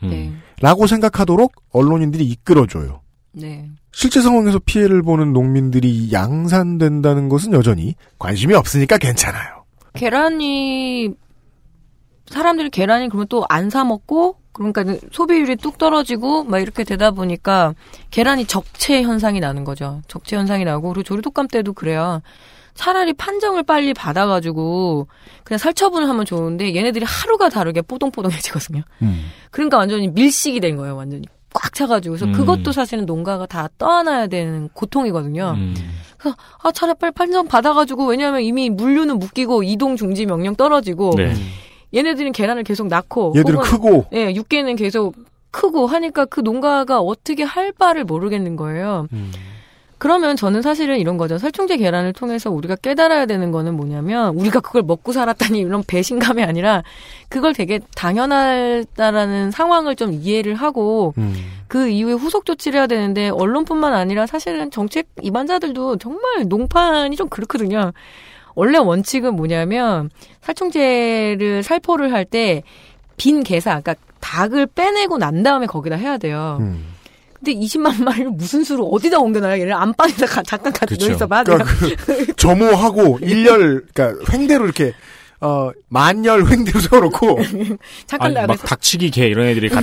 [0.02, 0.10] 음.
[0.10, 0.34] 네.
[0.62, 3.02] 라고 생각하도록 언론인들이 이끌어줘요.
[3.34, 3.70] 네.
[3.92, 9.64] 실제 상황에서 피해를 보는 농민들이 양산된다는 것은 여전히 관심이 없으니까 괜찮아요.
[9.94, 11.14] 계란이
[12.28, 17.74] 사람들이 계란이 그러면 또 안 사 먹고 그러니까 소비율이 뚝 떨어지고 막 이렇게 되다 보니까
[18.12, 20.02] 계란이 적체 현상이 나는 거죠.
[20.08, 22.22] 적체 현상이 나고 그리고 조리독감 때도 그래요.
[22.74, 25.08] 차라리 판정을 빨리 받아가지고
[25.44, 28.82] 그냥 살처분을 하면 좋은데 얘네들이 하루가 다르게 뽀동뽀동해지거든요.
[29.52, 30.96] 그러니까 완전히 밀식이 된 거예요.
[30.96, 32.34] 완전히 꽉 차가지고 그래서 음.
[32.34, 35.54] 그것도 사실은 농가가 다 떠안아야 되는 고통이거든요.
[35.56, 35.76] 음.
[36.64, 41.36] 아 차라리 빨리 판정 받아가지고 왜냐하면 이미 물류는 묶이고 이동 중지 명령 떨어지고 네.
[41.94, 45.16] 얘네들은 계란을 계속 낳고 얘들은 혹은, 크고 예 육개는 계속
[45.52, 49.08] 크고 하니까 그 농가가 어떻게 할 바를 모르겠는 거예요.
[50.04, 51.38] 그러면 저는 사실은 이런 거죠.
[51.38, 56.84] 살충제 계란을 통해서 우리가 깨달아야 되는 거는 뭐냐면 우리가 그걸 먹고 살았다니 이런 배신감이 아니라
[57.30, 61.34] 그걸 되게 당연하다라는 상황을 좀 이해를 하고 음.
[61.70, 67.94] 그 이후에 후속 조치를 해야 되는데 언론뿐만 아니라 사실은 정책 입안자들도 정말 농판이 좀 그렇거든요.
[68.56, 70.10] 원래 원칙은 뭐냐면
[70.42, 72.62] 살충제를 살포를 할 때
[73.16, 76.58] 빈 게사, 그러니까 닭을 빼내고 난 다음에 거기다 해야 돼요.
[76.60, 76.93] 음.
[77.44, 79.60] 근데 20만 마리를 무슨 수로 어디다 옮겨놔요?
[79.62, 81.12] 얘를 안방에다 가- 잠깐 가지고 그쵸.
[81.12, 81.44] 있어봐.
[81.44, 84.94] 그러니까 그 점호하고 일렬 그러니까 횡대로 이렇게
[85.42, 87.40] 어 만열 횡대로 세워놓고
[88.08, 89.82] 잠깐 아니, 나가 막 닥치기 개 이런 애들이 가,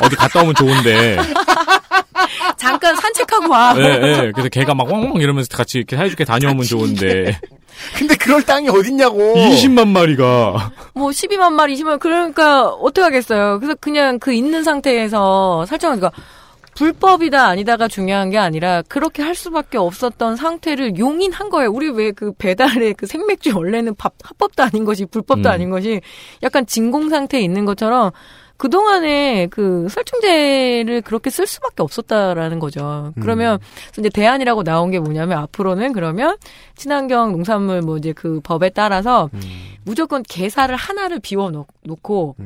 [0.00, 1.18] 어디 갔다 오면 좋은데.
[2.56, 3.74] 잠깐 산책하고 와.
[3.78, 4.32] 예, 예.
[4.32, 7.38] 그래서 개가 막 왕왕 이러면서 같이 이렇게 사이좋게 다녀오면 좋은데.
[7.96, 10.72] 근데 그럴 땅이 어딨냐고 20만 마리가.
[10.94, 13.58] 뭐 12만 마리, 20만 그러니까 어떻게 하겠어요.
[13.60, 16.10] 그래서 그냥 그 있는 상태에서 설정하니까
[16.74, 21.70] 불법이다 아니다가 중요한 게 아니라 그렇게 할 수밖에 없었던 상태를 용인한 거예요.
[21.70, 25.52] 우리 왜 그 배달의 그 생맥주 원래는 밥 합법도 아닌 것이 불법도 음.
[25.52, 26.00] 아닌 것이
[26.42, 28.10] 약간 진공 상태에 있는 것처럼
[28.58, 33.12] 그동안에 그 살충제를 그렇게 쓸 수밖에 없었다라는 거죠.
[33.20, 33.58] 그러면
[33.98, 36.36] 이제 대안이라고 나온 게 뭐냐면 앞으로는 그러면
[36.76, 39.30] 친환경 농산물 뭐 이제 그 법에 따라서
[39.84, 42.36] 무조건 게사를 하나를 비워 놓- 놓고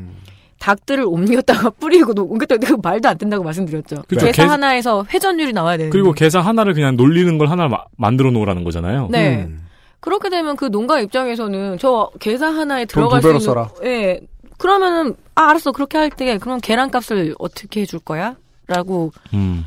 [0.59, 4.03] 닭들을 옮겼다가 뿌리고 놓- 옮겼다가 그 말도 안 된다고 말씀드렸죠.
[4.09, 4.27] 그죠.
[4.27, 5.93] 게사 게- 하나에서 회전율이 나와야 되는데.
[5.93, 9.09] 그리고 게사 하나를 그냥 놀리는 걸 하나 마- 만들어 놓으라는 거잖아요.
[9.11, 9.45] 네.
[9.49, 9.67] 음.
[10.01, 13.69] 그렇게 되면 그 농가 입장에서는 저 계산 하나에 돈 들어갈 두수 있는 써라.
[13.85, 14.21] 예.
[14.59, 19.65] 그러면은 아 알았어 그렇게 할 때 그럼 계란값을 어떻게 해줄 거야?라고 음.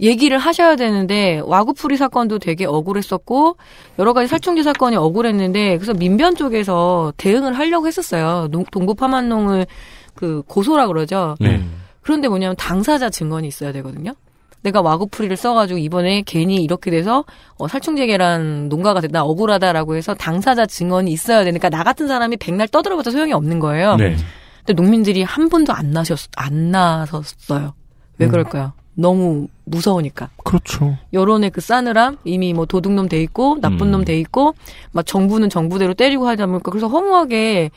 [0.00, 3.56] 얘기를 하셔야 되는데 와구풀이 사건도 되게 억울했었고
[4.00, 8.48] 여러 가지 살충제 사건이 억울했는데 그래서 민변 쪽에서 대응을 하려고 했었어요.
[8.50, 9.66] 농- 동부 파만농을
[10.14, 11.36] 그 고소라 그러죠.
[11.40, 11.64] 네.
[12.00, 14.14] 그런데 뭐냐면 당사자 증언이 있어야 되거든요.
[14.62, 17.24] 내가 와구풀이를 써가지고 이번에 괜히 이렇게 돼서
[17.58, 22.68] 어, 살충제 계란 농가가 됐다 억울하다라고 해서 당사자 증언이 있어야 되니까 나 같은 사람이 백날
[22.68, 23.96] 떠들어봤자 소용이 없는 거예요.
[23.96, 24.16] 네.
[24.64, 27.74] 근데 농민들이 한 분도 안 나셨 안 나섰어요.
[28.18, 28.30] 왜 음.
[28.30, 28.72] 그럴까요?
[28.94, 30.30] 너무 무서우니까.
[30.44, 30.96] 그렇죠.
[31.12, 33.92] 여론의 그 싸늘함 이미 뭐 도둑놈 돼 있고 나쁜 음.
[33.92, 34.54] 놈돼 있고
[34.92, 37.70] 막 정부는 정부대로 때리고 하다 보니까 그래서 허무하게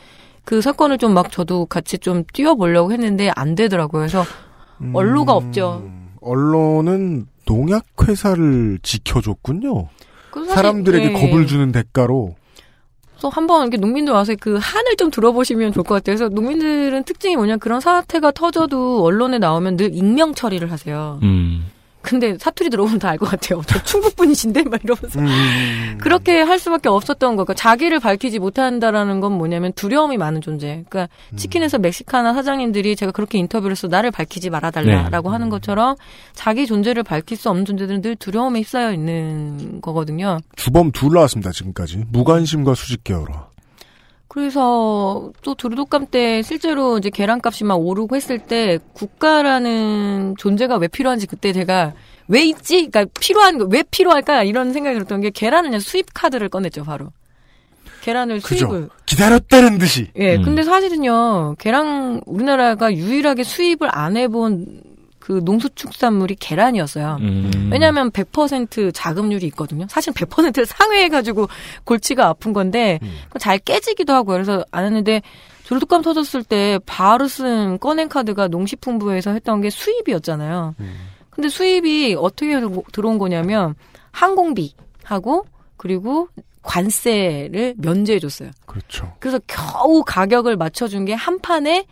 [0.46, 4.00] 그 사건을 좀 막 저도 같이 좀 뛰어보려고 했는데 안 되더라고요.
[4.02, 4.24] 그래서
[4.94, 5.82] 언로가 없죠.
[5.84, 9.88] 음, 언론은 농약 회사를 지켜줬군요.
[10.32, 11.12] 사실, 사람들에게 예.
[11.12, 12.34] 겁을 주는 대가로
[13.12, 16.16] 그래서 한번 이렇게 농민들 와서 그 한을 좀 들어보시면 좋을 것 같아요.
[16.16, 21.18] 그래서 농민들은 특징이 뭐냐 그런 사태가 터져도 언론에 나오면 늘 익명 처리를 하세요.
[21.22, 21.64] 음.
[22.06, 23.62] 근데 사투리 들어보면 다 알 것 같아요.
[23.66, 25.98] 저 충북 분이신데 막 이러면서 음.
[26.00, 27.44] 그렇게 할 수밖에 없었던 거.
[27.44, 30.84] 그러니까 자기를 밝히지 못한다라는 건 뭐냐면 두려움이 많은 존재.
[30.88, 35.96] 그러니까 치킨에서 멕시카나 사장님들이 제가 그렇게 인터뷰를 해서 나를 밝히지 말아달라라고 하는 것처럼
[36.34, 40.38] 자기 존재를 밝힐 수 없는 존재들은 늘 두려움에 휩싸여 있는 거거든요.
[40.56, 41.50] 주범 둘 나왔습니다.
[41.52, 43.48] 지금까지 무관심과 수직 계열화.
[44.46, 51.26] 그래서 또 두루독감 때 실제로 이제 계란값이 막 오르고 했을 때 국가라는 존재가 왜 필요한지
[51.26, 51.94] 그때 제가
[52.28, 52.86] 왜 있지?
[52.86, 54.42] 그러니까 필요한 거 왜 필요할까?
[54.42, 57.12] 이런 생각이 들었던 게 계란을 그냥 수입 카드를 꺼냈죠, 바로.
[58.02, 58.68] 계란을 그죠.
[58.68, 58.90] 수입을.
[59.06, 60.08] 기다렸다는 듯이.
[60.16, 60.42] 예, 음.
[60.42, 64.82] 근데 사실은요, 계란 우리나라가 유일하게 수입을 안 해본
[65.26, 67.16] 그 농수축산물이 계란이었어요.
[67.20, 67.68] 음.
[67.72, 69.84] 왜냐하면 100% 자급률이 있거든요.
[69.90, 71.48] 사실 100%를 상회해가지고
[71.82, 75.22] 골치가 아픈 건데 그거 잘 깨지기도 하고 그래서 안 했는데
[75.64, 80.76] 조류독감 터졌을 때 바로 쓴 꺼낸 카드가 농식품부에서 했던 게 수입이었잖아요.
[81.30, 82.60] 근데 수입이 어떻게
[82.92, 83.74] 들어온 거냐면
[84.12, 85.44] 항공비하고
[85.76, 86.28] 그리고
[86.62, 88.52] 관세를 면제해줬어요.
[88.64, 89.12] 그렇죠.
[89.18, 91.84] 그래서 겨우 가격을 맞춰준 게 한 판에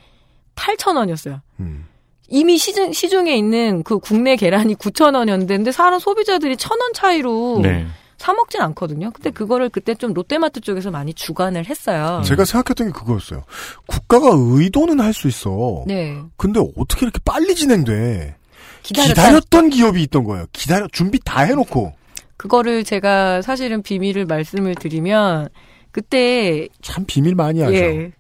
[0.55, 1.41] 8,000원이었어요.
[1.59, 1.87] 음.
[2.35, 7.87] 이미 시중, 시중에 있는 그 국내 계란이 9,000원이었는데 사람 소비자들이 1,000원 차이로 네.
[8.19, 9.13] 사 먹진 않거든요.
[9.13, 12.23] 근데 그거를 그때 좀 롯데마트 쪽에서 많이 주관을 했어요.
[12.25, 13.45] 제가 생각했던 게 그거였어요.
[13.87, 15.85] 국가가 의도는 할 수 있어.
[15.87, 16.19] 네.
[16.37, 18.35] 근데 어떻게 이렇게 빨리 진행돼?
[18.83, 19.15] 기다렸다.
[19.15, 20.47] 기다렸던 기업이 있던 거예요.
[20.53, 21.93] 기다려 준비 다 해놓고
[22.37, 25.51] 그거를 제가 사실은 비밀을 말씀을 드리면
[25.93, 27.77] 그때 참 비밀 많이 하죠.
[27.77, 28.11] 예.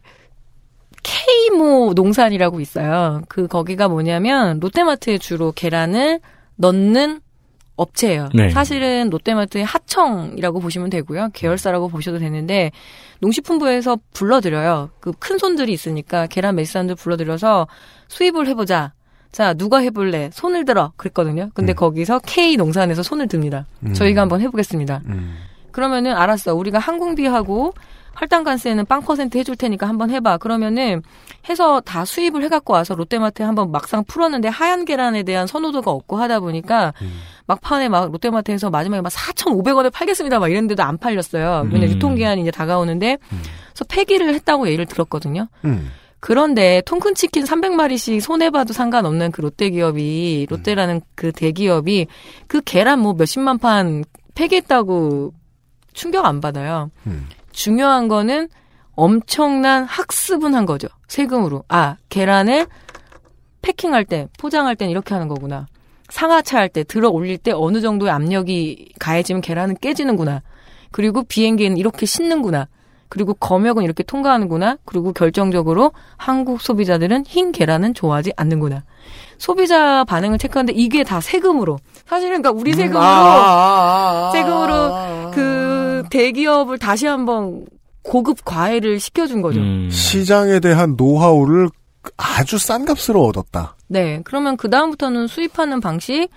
[1.05, 3.23] K모 농산이라고 있어요.
[3.29, 6.19] 그 거기가 뭐냐면 롯데마트에 주로 계란을
[6.57, 7.21] 넣는
[7.77, 8.29] 업체예요.
[8.35, 8.51] 네.
[8.51, 11.31] 사실은 롯데마트의 하청이라고 보시면 되고요.
[11.33, 12.71] 계열사라고 보셔도 되는데
[13.21, 14.91] 농식품부에서 불러들여요.
[15.01, 17.67] 그 큰 손들이 있으니까 계란 매수사람들 불러들여서
[18.09, 18.93] 수입을 해보자.
[19.33, 20.31] 자 누가 해볼래?
[20.33, 20.93] 손을 들어.
[20.97, 21.51] 그랬거든요.
[21.55, 21.75] 근데 음.
[21.75, 23.67] 거기서 K 농산에서 손을 듭니다.
[23.85, 23.93] 음.
[23.93, 25.03] 저희가 한번 해보겠습니다.
[25.07, 25.37] 음.
[25.73, 26.55] 그러면은 알았어.
[26.55, 27.75] 우리가 항공비하고
[28.15, 30.39] 할당 관세는 빵 퍼센트 해줄 테니까 한번 해봐.
[30.39, 31.03] 그러면은
[31.49, 36.41] 해서 다 수입을 해갖고 와서 롯데마트에 한번 막상 풀었는데 하얀 계란에 대한 선호도가 없고 하다
[36.41, 36.95] 보니까
[37.47, 40.39] 막판에 막 롯데마트에서 마지막에 막 4,500원에 팔겠습니다.
[40.39, 41.69] 막 이랬는데도 안 팔렸어요.
[41.71, 41.91] 왜냐 음.
[41.91, 45.49] 유통기한이 이제 다가오는데 그래서 폐기를 했다고 얘기를 들었거든요.
[45.65, 45.91] 음.
[46.21, 52.07] 그런데 통큰 치킨 300마리씩 손해봐도 상관없는 그 롯데 기업이 롯데라는 그 대기업이
[52.47, 54.05] 그 계란 뭐 몇십만 판
[54.35, 55.35] 폐기했다고
[55.93, 56.91] 충격 안 받아요.
[57.55, 57.57] 음.
[57.57, 58.49] 중요한 거는
[58.97, 60.89] 엄청난 학습은 한 거죠.
[61.09, 61.65] 세금으로.
[61.69, 62.67] 아, 계란을
[63.63, 65.67] 패킹할 때, 포장할 땐 이렇게 하는 거구나.
[66.11, 70.43] 상하차 할 때, 들어 올릴 때 어느 정도의 압력이 가해지면 계란은 깨지는구나.
[70.91, 72.69] 그리고 비행기는 이렇게 싣는구나.
[73.09, 74.79] 그리고 검역은 이렇게 통과하는구나.
[74.85, 78.83] 그리고 결정적으로 한국 소비자들은 흰 계란은 좋아하지 않는구나.
[79.39, 81.79] 소비자 반응을 체크하는데 이게 다 세금으로.
[82.07, 85.54] 사실은 그러니까 우리 세금으로 세금으로 그
[86.11, 87.67] 대기업을 다시 한번
[88.03, 89.61] 고급 과외를 시켜준 거죠.
[89.61, 89.89] 음.
[89.91, 91.69] 시장에 대한 노하우를
[92.17, 93.77] 아주 싼 값으로 얻었다.
[93.89, 94.21] 네.
[94.25, 96.29] 그러면 그다음부터는 수입하는 방식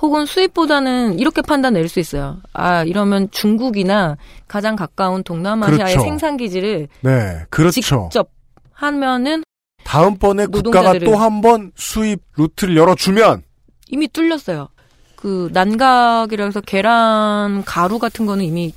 [0.00, 2.36] 혹은 수입보다는 이렇게 판단 내릴 수 있어요.
[2.52, 4.16] 아, 이러면 중국이나
[4.46, 6.00] 가장 가까운 동남아시아의 그렇죠.
[6.02, 7.80] 생산 기지를 네, 그렇죠.
[7.80, 8.28] 직접
[8.72, 9.42] 하면은
[9.84, 13.42] 다음번에 국가가 노동자들을- 또한 번 수입 루트를 열어주면
[13.88, 14.68] 이미 뚫렸어요.
[15.16, 18.74] 그 난각이라 해서 계란 가루 같은 거는 이미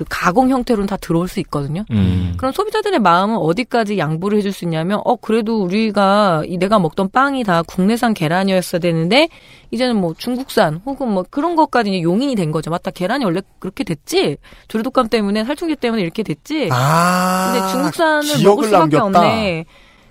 [0.00, 1.84] 그 가공 형태로는 다 들어올 수 있거든요.
[1.90, 2.32] 음.
[2.38, 7.44] 그럼 소비자들의 마음은 어디까지 양보를 해줄 수 있냐면, 어, 그래도 우리가 이 내가 먹던 빵이
[7.44, 9.28] 다 국내산 계란이었어야 되는데,
[9.70, 12.70] 이제는 뭐 중국산 혹은 뭐 그런 것까지 용인이 된 거죠.
[12.70, 14.38] 맞다, 계란이 원래 그렇게 됐지?
[14.68, 16.70] 조류독감 때문에, 살충제 때문에 이렇게 됐지?
[16.72, 19.18] 아 근데 중국산을 먹을 수밖에 남겼다.
[19.18, 19.66] 없네.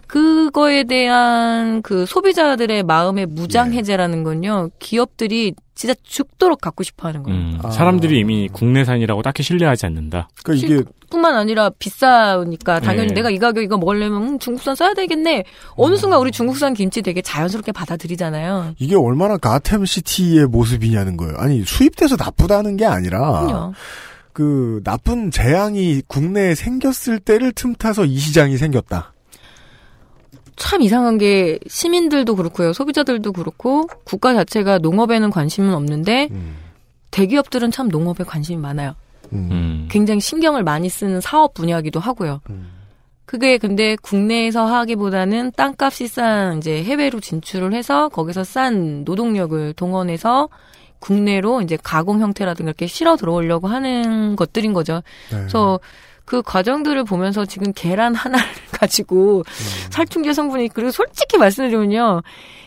[0.05, 7.39] 그거에 대한 그 소비자들의 마음의 무장 해제라는 건요, 기업들이 진짜 죽도록 갖고 싶어 하는 거예요.
[7.39, 7.59] 음.
[7.63, 7.71] 아.
[7.71, 10.27] 사람들이 이미 국내산이라고 딱히 신뢰하지 않는다.
[10.43, 13.13] 그러니까 이게 뿐만 아니라 비싸니까 당연히 네.
[13.13, 15.45] 내가 이 가격 이거 먹으려면 음, 중국산 써야 되겠네.
[15.77, 18.75] 어느 순간 우리 중국산 김치 되게 자연스럽게 받아들이잖아요.
[18.77, 21.37] 이게 얼마나 가템 시티의 모습이냐는 거예요.
[21.37, 23.73] 아니 수입돼서 나쁘다는 게 아니라 그럼요.
[24.33, 29.13] 그 나쁜 재앙이 국내에 생겼을 때를 틈타서 이 시장이 생겼다.
[30.59, 32.73] 참 이상한 게 시민들도 그렇고요.
[32.73, 36.57] 소비자들도 그렇고 국가 자체가 농업에는 관심은 없는데 음.
[37.11, 38.93] 대기업들은 참 농업에 관심이 많아요.
[39.31, 39.49] 음.
[39.51, 39.87] 음.
[39.89, 42.41] 굉장히 신경을 많이 쓰는 사업 분야이기도 하고요.
[42.49, 42.71] 음.
[43.25, 50.49] 그게 근데 국내에서 하기보다는 땅값이 싼 이제 해외로 진출을 해서 거기서 싼 노동력을 동원해서
[50.99, 55.03] 국내로 이제 가공 형태라든가 이렇게 실어 들어오려고 하는 것들인 거죠.
[55.31, 55.37] 네.
[55.37, 55.79] 그래서
[56.29, 59.43] 그 과정들을 보면서 지금 계란 하나를 가지고 음.
[59.89, 62.21] 살충제 성분이 그리고 솔직히 말씀드리면요.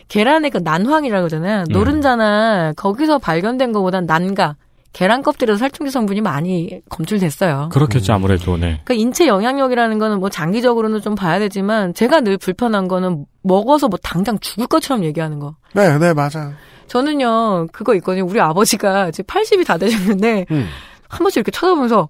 [0.09, 1.59] 계란의 그 난황이라고 하잖아요.
[1.61, 1.71] 음.
[1.71, 4.57] 노른자나 거기서 발견된 것보단 난가.
[4.91, 7.69] 계란 껍질에서 살충제 성분이 많이 검출됐어요.
[7.71, 8.81] 그렇겠죠, 아무래도, 네.
[8.83, 13.97] 그러니까 인체 영향력이라는 거는 뭐 장기적으로는 좀 봐야 되지만 제가 늘 불편한 거는 먹어서 뭐
[14.03, 15.55] 당장 죽을 것처럼 얘기하는 거.
[15.73, 16.53] 네, 네, 맞아요.
[16.87, 18.25] 저는요 그거 있거든요.
[18.25, 20.67] 우리 아버지가 이제 80이 다 되셨는데 음.
[21.07, 22.09] 한 번씩 이렇게 쳐다보면서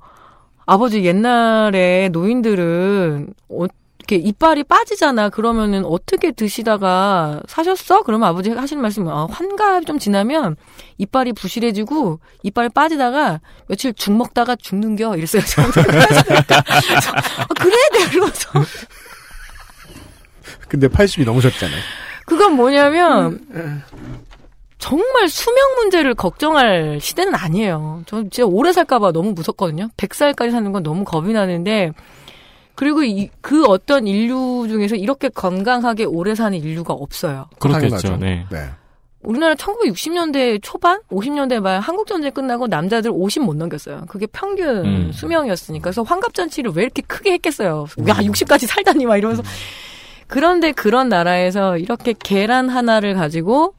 [0.65, 3.65] 아버지 옛날에 노인들은 어,
[3.99, 5.29] 이렇게 이빨이 빠지잖아.
[5.29, 8.03] 그러면은 어떻게 드시다가 사셨어?
[8.03, 10.57] 그러면 아버지 하시는 말씀은 아, 환갑 좀 지나면
[10.97, 15.41] 이빨이 부실해지고 이빨 빠지다가 며칠 죽 먹다가 죽는겨 이랬어요.
[15.73, 18.49] 그러니까 아, 그래 내가 그러면서
[20.67, 21.79] 근데 80이 넘으셨잖아요.
[22.25, 23.39] 그건 뭐냐면
[24.83, 28.03] 정말 수명 문제를 걱정할 시대는 아니에요.
[28.05, 29.87] 저 진짜 오래 살까봐 너무 무섭거든요.
[29.95, 31.93] 100살까지 사는 건 너무 겁이 나는데
[32.75, 37.45] 그리고 이, 그 어떤 인류 중에서 이렇게 건강하게 오래 사는 인류가 없어요.
[37.59, 38.17] 그렇겠죠.
[38.17, 38.45] 네.
[38.51, 38.65] 네.
[39.21, 44.01] 우리나라 1960년대 초반, 50년대 말 한국 전쟁 끝나고 남자들 50 못 넘겼어요.
[44.09, 45.11] 그게 평균 음.
[45.13, 45.81] 수명이었으니까.
[45.83, 47.85] 그래서 환갑 잔치를 왜 이렇게 크게 했겠어요.
[48.09, 49.43] 야, 60까지 살다니 막 이러면서.
[50.27, 53.75] 그런데 그런 나라에서 이렇게 계란 하나를 가지고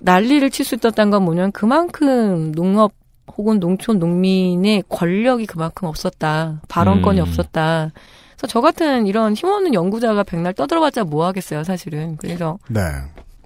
[0.00, 2.92] 난리를 칠 수 있었다는 건 뭐냐면 그만큼 농업
[3.36, 6.60] 혹은 농촌 농민의 권력이 그만큼 없었다.
[6.68, 7.22] 발언권이 음.
[7.22, 7.92] 없었다.
[8.36, 12.16] 그래서 저 같은 이런 힘없는 연구자가 백날 떠들어봤자 뭐 하겠어요, 사실은.
[12.16, 12.80] 그래서 네.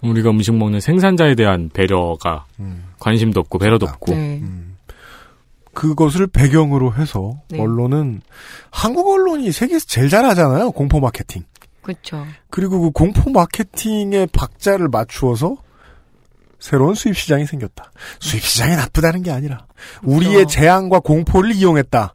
[0.02, 2.84] 우리가 음식 먹는 생산자에 대한 배려가 음.
[2.98, 4.40] 관심도 없고 배려도 없고 네.
[4.42, 4.76] 음.
[5.74, 7.60] 그것을 배경으로 해서 네.
[7.60, 8.20] 언론은
[8.70, 10.72] 한국 언론이 세계에서 제일 잘하잖아요.
[10.72, 11.44] 공포 마케팅.
[11.80, 12.24] 그렇죠.
[12.50, 15.56] 그리고 그 공포 마케팅의 박자를 맞추어서
[16.62, 17.90] 새로운 수입 시장이 생겼다.
[18.20, 19.66] 수입 시장이 나쁘다는 게 아니라
[20.04, 20.48] 우리의 그렇죠.
[20.48, 22.14] 재앙과 공포를 이용했다.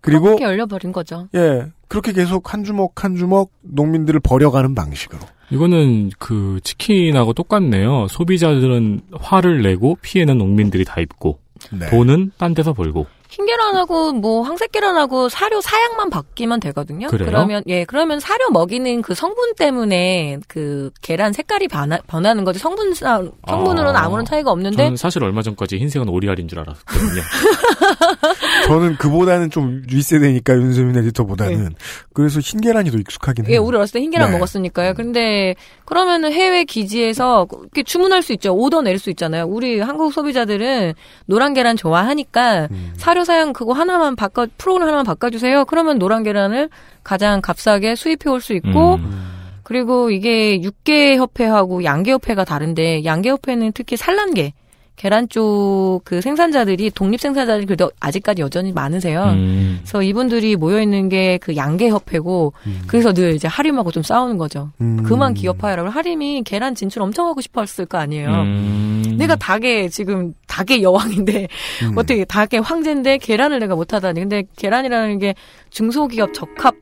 [0.00, 1.26] 그리고 그렇게 열려버린 거죠.
[1.34, 5.20] 예 그렇게 계속 한 주먹 한 주먹 농민들을 버려가는 방식으로.
[5.50, 8.06] 이거는 그 치킨하고 똑같네요.
[8.08, 11.40] 소비자들은 화를 내고 피해는 농민들이 다 입고
[11.72, 11.90] 네.
[11.90, 17.08] 돈은 딴 데서 벌고 흰계란하고 뭐 황색계란하고 사료 사양만 바뀌면 되거든요.
[17.08, 17.26] 그래요?
[17.28, 23.32] 그러면 예 그러면 사료 먹이는 그 성분 때문에 그 계란 색깔이 변하, 변하는 거지 성분상
[23.48, 24.04] 성분으로는 아.
[24.04, 27.22] 아무런 차이가 없는데 저는 사실 얼마 전까지 흰색은 오리알인 줄 알았거든요.
[28.66, 31.74] 저는 그보다는 좀 윗세대니까 윤세민 에디터보다는
[32.12, 33.54] 그래서 흰 계란이 더 익숙하긴 해요.
[33.54, 34.36] 예, 우리 어렸을 때 흰계란 네.
[34.36, 34.94] 먹었으니까요.
[34.94, 35.54] 근데
[35.84, 38.54] 그러면은 해외 기지에서 이렇게 주문할 수 있죠.
[38.54, 39.44] 오더 낼 수 있잖아요.
[39.46, 40.94] 우리 한국 소비자들은
[41.26, 42.92] 노란 계란 좋아하니까 음.
[42.96, 45.64] 사료 사양 그거 하나만 바꿔 프로그램 하나만 바꿔주세요.
[45.66, 46.68] 그러면 노란 계란을
[47.04, 49.24] 가장 값싸게 수입해 올 수 있고 음.
[49.62, 54.52] 그리고 이게 육계 협회하고 양계 협회가 다른데 양계 협회는 특히 산란계
[54.98, 59.24] 계란 쪽 그 생산자들이 독립 생산자들이 그래도 아직까지 여전히 많으세요.
[59.24, 59.78] 음.
[59.80, 62.52] 그래서 이분들이 모여 있는 게 그 양계 협회고
[62.86, 64.70] 그래서 늘 이제 하림하고 좀 싸우는 거죠.
[64.80, 65.02] 음.
[65.04, 68.28] 그만 기업화해라고 하림이 계란 진출 엄청 하고 싶었을 거 아니에요.
[68.28, 69.16] 음.
[69.18, 71.48] 내가 닭의 지금 닭의 여왕인데
[71.84, 71.92] 음.
[71.98, 74.20] 어떻게 닭의 황제인데 계란을 내가 못하다니.
[74.20, 75.34] 근데 계란이라는 게
[75.70, 76.74] 중소기업 적합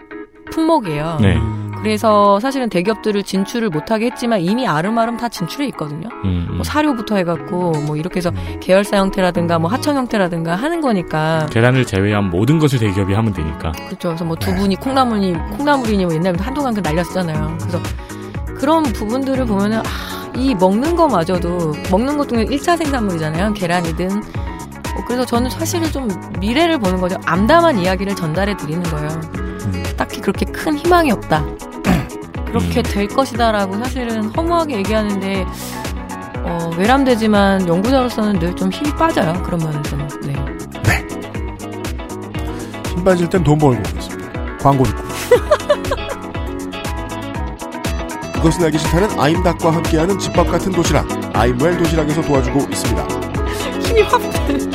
[0.51, 1.19] 품목이에요.
[1.21, 1.37] 네.
[1.83, 6.09] 그래서 사실은 대기업들을 진출을 못하게 했지만 이미 아름아름 다 진출해 있거든요.
[6.25, 6.49] 음.
[6.53, 12.31] 뭐 사료부터 해갖고 뭐 이렇게 해서 계열사 형태라든가 뭐 하청 형태라든가 하는 거니까 계란을 제외한
[12.31, 13.73] 모든 것을 대기업이 하면 되니까.
[13.73, 14.09] 그렇죠.
[14.09, 17.59] 그래서 뭐 두분이 콩나물이 콩나물이니 뭐 옛날부터 한동안 그 날렸잖아요.
[17.61, 17.79] 그래서
[18.59, 23.55] 그런 부분들을 보면은 아, 이 먹는 거마저도 먹는 것 중에 1차 생산물이잖아요.
[23.55, 26.09] 계란이든 어, 그래서 저는 사실은 좀
[26.41, 27.17] 미래를 보는 거죠.
[27.27, 29.09] 암담한 이야기를 전달해 드리는 거예요.
[29.97, 29.99] 음.
[29.99, 31.45] 딱히 그렇게 큰 희망이 없다.
[32.47, 32.83] 그렇게 음.
[32.83, 35.45] 될 것이다라고 사실은 허무하게 얘기하는데
[36.45, 39.33] 어, 외람되지만 연구자로서는 늘 좀 힘이 빠져요.
[39.45, 40.35] 그러면 좀 네.
[42.95, 44.57] 힘 빠질 땐 돈 벌고 오겠습니다.
[44.59, 45.03] 광고 듣고.
[48.39, 51.07] 이것은 알기 싫다는 아임닭과 함께하는 집밥 같은 도시락.
[51.37, 53.07] 아임웰 도시락에서 도와주고 있습니다.
[53.83, 54.21] 힘이 확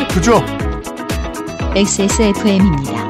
[0.09, 0.43] 그죠?
[1.75, 3.07] XSFM입니다.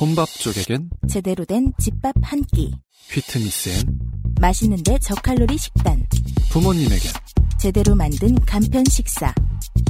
[0.00, 2.70] 혼밥 쪽에겐 제대로 된 집밥 한 끼.
[3.10, 3.98] 휘트니스엔
[4.40, 6.06] 맛있는데 저칼로리 식단.
[6.50, 7.12] 부모님에겐
[7.58, 9.32] 제대로 만든 간편 식사.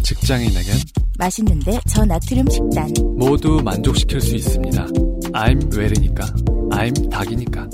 [0.04, 0.76] 직장인에겐
[1.18, 2.92] 맛있는데 저나트륨 식단.
[3.16, 4.86] 모두 만족시킬 수 있습니다.
[5.32, 6.24] I'm 웰이니까
[6.70, 7.68] I'm 닭이니까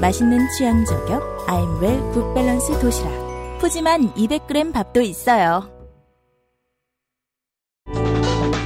[0.00, 1.22] 맛있는 취향 저격.
[1.48, 3.58] 아임웰 굿밸런스 도시락.
[3.60, 5.70] 푸짐한 200g 밥도 있어요.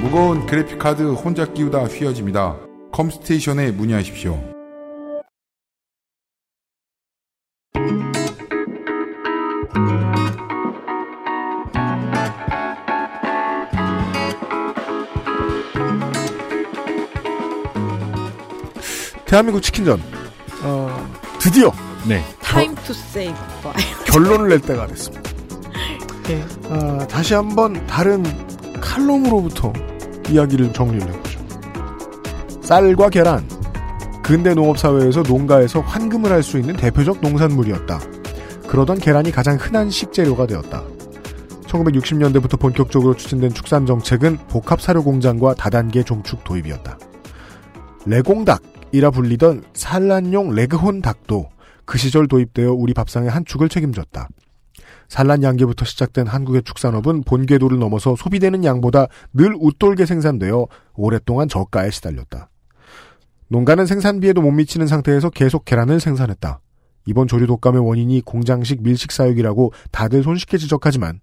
[0.03, 2.70] 무거운 그래픽카드 혼자 끼우다 휘어집니다.
[2.93, 4.39] 컴스테이션에 문의하십시오.
[19.27, 20.03] 대한민국 치킨전.
[20.65, 21.73] 어, 드디어
[22.09, 22.25] 네.
[22.43, 23.37] Time to save.
[24.07, 25.31] 결론을 낼 때가 됐습니다.
[26.25, 26.45] 네.
[26.69, 28.25] 아, 다시 한번 다른
[28.81, 29.73] 칼럼으로부터
[30.29, 31.30] 이야기를 정리를 해보죠.
[32.71, 33.45] 쌀과 계란.
[34.23, 37.99] 근대 농업사회에서 농가에서 환금을 할 수 있는 대표적 농산물이었다.
[38.69, 40.85] 그러던 계란이 가장 흔한 식재료가 되었다.
[41.67, 46.97] 1960년대부터 본격적으로 추진된 축산 정책은 복합 사료 공장과 다단계 종축 도입이었다.
[48.07, 51.49] 레공닭이라 불리던 산란용 레그혼 닭도
[51.85, 54.29] 그 시절 도입되어 우리 밥상의 한 축을 책임졌다.
[55.09, 62.49] 산란 양계부터 시작된 한국의 축산업은 본궤도를 넘어서 소비되는 양보다 늘 웃돌게 생산되어 오랫동안 저가에 시달렸다.
[63.51, 66.61] 농가는 생산비에도 못 미치는 상태에서 계속 계란을 생산했다.
[67.07, 71.19] 이번 조류 독감의 원인이 공장식 밀식 사육이라고 다들 손쉽게 지적하지만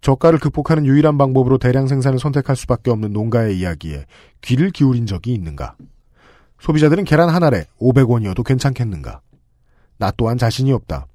[0.00, 4.06] 저가를 극복하는 유일한 방법으로 대량 생산을 선택할 수밖에 없는 농가의 이야기에
[4.42, 5.74] 귀를 기울인 적이 있는가?
[6.60, 9.20] 소비자들은 계란 한 알에 500원이어도 괜찮겠는가?
[9.98, 11.06] 나 또한 자신이 없다.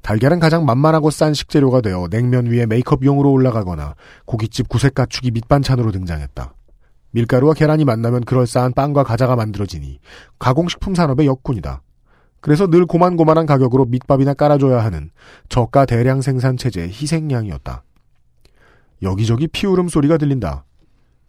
[0.00, 6.55] 달걀은 가장 만만하고 싼 식재료가 되어 냉면 위에 메이크업용으로 올라가거나 고깃집 구색 가축이 밑반찬으로 등장했다.
[7.10, 9.98] 밀가루와 계란이 만나면 그럴싸한 빵과 과자가 만들어지니
[10.38, 11.82] 가공식품 산업의 역군이다.
[12.40, 15.10] 그래서 늘 고만고만한 가격으로 밑밥이나 깔아줘야 하는
[15.48, 17.82] 저가 대량 생산 체제의 희생양이었다.
[19.02, 20.64] 여기저기 피울음 소리가 들린다.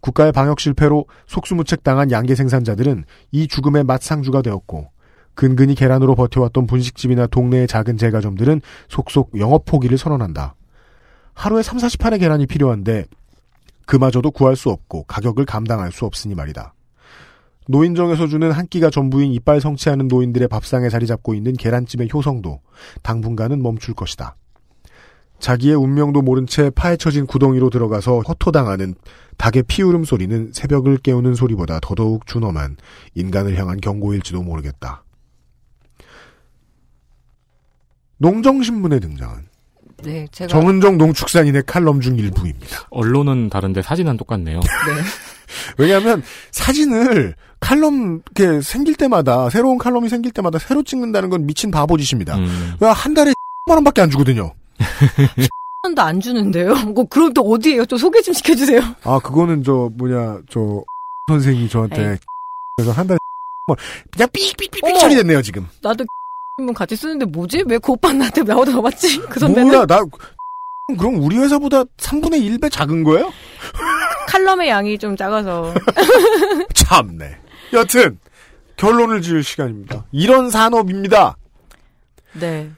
[0.00, 4.90] 국가의 방역 실패로 속수무책 당한 양계 생산자들은 이 죽음의 맛상주가 되었고
[5.34, 10.54] 근근히 계란으로 버텨왔던 분식집이나 동네의 작은 제과점들은 속속 영업 포기를 선언한다.
[11.34, 13.04] 하루에 3, 40판의 계란이 필요한데
[13.88, 16.74] 그마저도 구할 수 없고 가격을 감당할 수 없으니 말이다.
[17.68, 22.60] 노인정에서 주는 한 끼가 전부인 이빨 성취하는 노인들의 밥상에 자리 잡고 있는 계란찜의 효성도
[23.02, 24.36] 당분간은 멈출 것이다.
[25.38, 28.94] 자기의 운명도 모른 채 파헤쳐진 구덩이로 들어가서 허토당하는
[29.38, 32.76] 닭의 피울음 소리는 새벽을 깨우는 소리보다 더더욱 준엄한
[33.14, 35.04] 인간을 향한 경고일지도 모르겠다.
[38.18, 39.46] 농정신문에 등장한
[40.04, 42.86] 네, 제가 정은정 농축산인의 칼럼 중 일부입니다.
[42.90, 44.60] 언론은 다른데 사진은 똑같네요.
[45.76, 46.22] 왜냐하면
[46.52, 52.36] 사진을 칼럼 이렇게 생길 때마다 새로운 칼럼이 생길 때마다 새로 찍는다는 건 미친 바보짓입니다.
[52.36, 52.74] 음.
[52.80, 53.32] 왜한 달에
[53.68, 54.52] 10만 원밖에 안 주거든요.
[55.84, 56.74] 원도 안 주는데요.
[56.94, 57.84] 뭐 그럼 또 어디에요?
[57.86, 58.80] 또 소개 좀 시켜주세요.
[59.04, 60.82] 아 그거는 저 뭐냐 저
[61.28, 62.16] 선생이 저한테 에이.
[62.76, 63.18] 그래서 한 달에
[64.12, 64.98] 그냥 삑삑삑삑.
[65.00, 65.66] 처리됐네요 지금.
[65.82, 66.04] 나도
[66.58, 67.64] 신문 같이 쓰는데 뭐지?
[67.68, 69.18] 왜 그 오빠 나한테 나보다 더 받지?
[69.20, 70.00] 그 선배는 뭐야 나
[70.98, 73.30] 그럼 우리 회사보다 3분의 1배 작은 거예요?
[74.26, 75.72] 칼럼의 양이 좀 작아서
[76.74, 77.36] 참네.
[77.74, 78.18] 여튼
[78.76, 80.04] 결론을 지을 시간입니다.
[80.12, 81.36] 이런 산업입니다.
[82.34, 82.70] 네.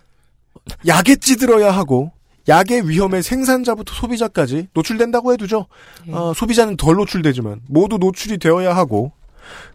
[0.86, 2.12] 약에 찌들어야 하고
[2.48, 5.66] 약의 위험에 생산자부터 소비자까지 노출된다고 해두죠.
[6.08, 6.12] 예.
[6.12, 9.12] 어, 소비자는 덜 노출되지만 모두 노출이 되어야 하고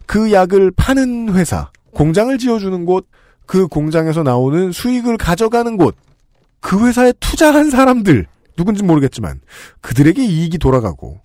[0.06, 3.06] 그 약을 파는 회사, 공장을 지어주는 곳,
[3.46, 5.96] 그 공장에서 나오는 수익을 가져가는 곳,
[6.60, 8.26] 그 회사에 투자한 사람들
[8.56, 9.40] 누군지 모르겠지만
[9.80, 11.20] 그들에게 이익이 돌아가고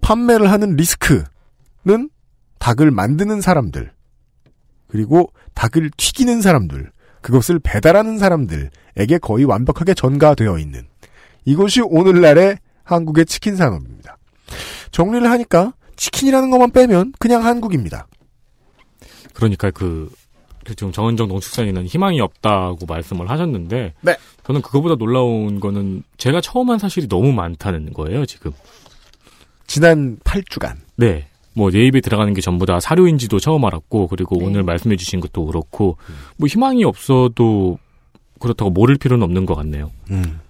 [0.00, 2.08] 판매를 하는 리스크는
[2.58, 3.92] 닭을 만드는 사람들
[4.88, 6.90] 그리고 닭을 튀기는 사람들
[7.20, 10.86] 그것을 배달하는 사람들에게 거의 완벽하게 전가되어 있는
[11.44, 14.16] 이것이 오늘날의 한국의 치킨 산업입니다.
[14.90, 18.06] 정리를 하니까 치킨이라는 것만 빼면 그냥 한국입니다.
[19.34, 20.19] 그러니까 그, 그
[20.74, 24.16] 지금 정은정 농축산인은 희망이 없다고 말씀을 하셨는데, 네.
[24.44, 28.52] 저는 그거보다 놀라운 거는 제가 처음 한 사실이 너무 많다는 거예요, 지금.
[29.66, 31.26] 지난 8주간 네.
[31.54, 34.46] 뭐, 내 입에 들어가는 게 전부 다 사료인지도 처음 알았고, 그리고 네.
[34.46, 35.96] 오늘 말씀해 주신 것도 그렇고,
[36.36, 37.78] 뭐, 희망이 없어도
[38.38, 39.90] 그렇다고 모를 필요는 없는 것 같네요.
[40.10, 40.40] 음.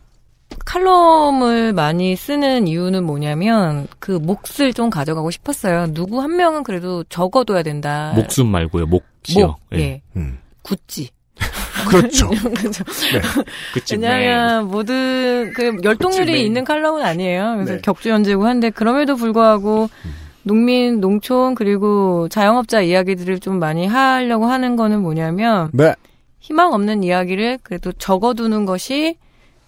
[0.64, 5.92] 칼럼을 많이 쓰는 이유는 뭐냐면 그 몫을 좀 가져가고 싶었어요.
[5.92, 8.12] 누구 한 명은 그래도 적어둬야 된다.
[8.14, 9.46] 목숨 말고요, 목이요.
[9.46, 9.58] 목.
[9.74, 10.02] 예.
[10.16, 10.38] 음.
[10.62, 11.11] 구찌.
[11.88, 12.28] 그렇죠.
[12.28, 12.84] 그죠.
[13.72, 17.54] 그치, 왜냐하면 모든 그 열동률이 그치, 있는 칼럼은 아니에요.
[17.54, 17.80] 그래서 네.
[17.80, 19.88] 격주연재고 한데 그럼에도 불구하고
[20.42, 25.94] 농민, 농촌 그리고 자영업자 이야기들을 좀 많이 하려고 하는 거는 뭐냐면 네.
[26.38, 29.16] 희망 없는 이야기를 그래도 적어두는 것이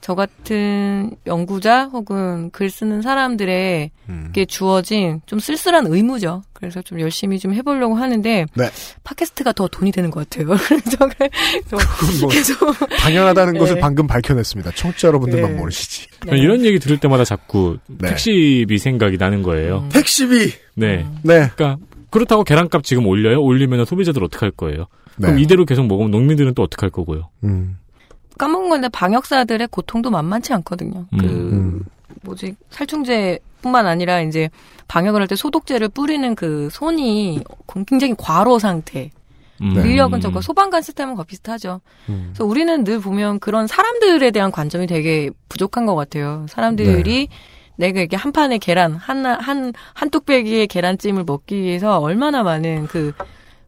[0.02, 4.32] 저 같은 연구자 혹은 글 쓰는 사람들에게 음.
[4.48, 6.42] 주어진 좀 쓸쓸한 의무죠.
[6.52, 8.70] 그래서 좀 열심히 좀 해보려고 하는데 네.
[9.04, 10.48] 팟캐스트가 더 돈이 되는 것 같아요.
[10.58, 13.80] 그래서 뭐 계속 당연하다는 것을 네.
[13.80, 14.72] 방금 밝혀냈습니다.
[14.72, 15.56] 청취자 여러분들만 네.
[15.56, 16.08] 모르시지.
[16.26, 18.08] 저는 이런 얘기 들을 때마다 자꾸 네.
[18.08, 19.84] 택시비 생각이 나는 거예요.
[19.84, 19.88] 음.
[19.90, 20.52] 택시비.
[20.74, 21.06] 네.
[21.22, 21.48] 네.
[21.54, 21.76] 그러니까
[22.10, 23.40] 그렇다고 계란값 지금 올려요?
[23.40, 24.86] 올리면 소비자들 어떻게 할 거예요?
[25.16, 25.28] 네.
[25.28, 27.30] 그럼 이대로 계속 먹으면 농민들은 또 어떻게 할 거고요?
[27.44, 27.76] 음.
[28.42, 31.06] 까먹은 건데 방역사들의 고통도 만만치 않거든요.
[31.16, 31.84] 그 음.
[32.22, 34.50] 뭐지 살충제뿐만 아니라 이제
[34.88, 37.40] 방역을 할 때 소독제를 뿌리는 그 손이
[37.86, 39.12] 굉장히 과로 상태.
[39.60, 39.74] 음.
[39.74, 39.82] 네.
[39.82, 41.80] 인력은 저거 소방관 시스템은 거 비슷하죠.
[42.08, 42.30] 음.
[42.32, 46.44] 그래서 우리는 늘 보면 그런 사람들에 대한 관점이 되게 부족한 것 같아요.
[46.48, 47.28] 사람들이
[47.76, 53.12] 내가 이게 한 판의 계란, 한, 한, 한 뚝배기의 계란찜을 먹기 위해서 얼마나 많은 그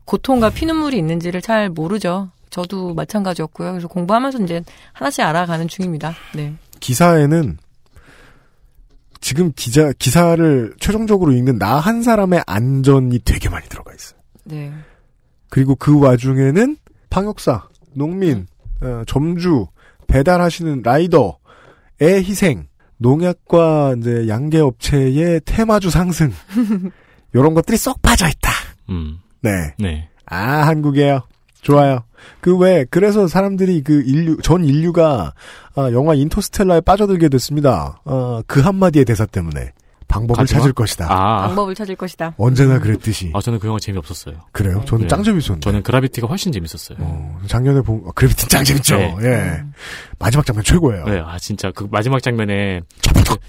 [0.05, 2.31] 고통과 피눈물이 있는지를 잘 모르죠.
[2.55, 3.73] 저도 마찬가지였고요.
[3.73, 6.15] 그래서 공부하면서 이제 하나씩 알아가는 중입니다.
[6.37, 6.55] 네.
[6.79, 7.59] 기사에는
[9.21, 14.21] 지금 기자 기사를 최종적으로 읽는 나 한 사람의 안전이 되게 많이 들어가 있어요.
[14.45, 14.73] 네.
[15.49, 16.77] 그리고 그 와중에는
[17.11, 18.47] 방역사, 농민,
[18.81, 19.67] 어, 점주,
[20.07, 26.31] 배달하시는 라이더의 희생, 농약과 이제 양계 업체의 테마주 상승
[27.35, 28.51] 이런 것들이 쏙 빠져 있다.
[28.91, 29.19] 음.
[29.41, 29.51] 네.
[29.81, 30.09] 네.
[30.27, 31.23] 아, 한국이에요.
[31.65, 32.05] 좋아요.
[32.41, 35.33] 그 왜, 그래서 사람들이 그 인류, 전 인류가,
[35.75, 38.01] 아, 영화 인터스텔라에 빠져들게 됐습니다.
[38.05, 39.73] 어, 그 한마디의 대사 때문에.
[40.07, 40.61] 방법을 가지마?
[40.61, 41.07] 찾을 것이다.
[41.11, 42.35] 아, 방법을 찾을 것이다.
[42.37, 43.33] 언제나 그랬듯이.
[43.35, 44.37] 아, 저는 그 영화 재미없었어요.
[44.53, 44.83] 그래요?
[44.87, 45.09] 저는 네.
[45.09, 45.61] 짱 재밌었는데.
[45.61, 46.99] 저는 그라비티가 훨씬 재밌었어요.
[47.01, 48.97] 어, 작년에 본, 어, 그래비티 짱 재밌죠?
[48.99, 49.17] 네.
[49.23, 49.63] 예.
[50.19, 51.05] 마지막 장면 최고예요.
[51.07, 52.81] 네, 아, 진짜 그 마지막 장면에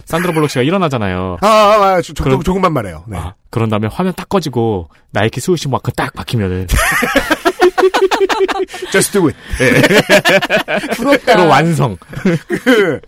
[0.05, 1.38] 산드라 볼록 씨가 일어나잖아요.
[1.41, 3.03] 아, 아, 아, 조, 조, 그럼- 조금만 말해요.
[3.07, 3.18] 네.
[3.18, 6.68] 아, 그런 다음에 화면 딱 꺼지고 나이키 스우시 마크 딱 박히면은
[8.91, 9.38] Just do it.
[10.95, 11.36] 부럽다.
[11.36, 11.97] 그로 완성.
[12.63, 12.99] 그,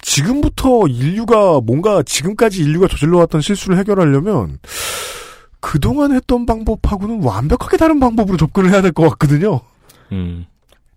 [0.00, 4.58] 지금부터 인류가 뭔가 지금까지 인류가 저질러 왔던 실수를 해결하려면
[5.60, 9.60] 그동안 했던 방법하고는 완벽하게 다른 방법으로 접근을 해야 될 것 같거든요.
[10.10, 10.46] 음.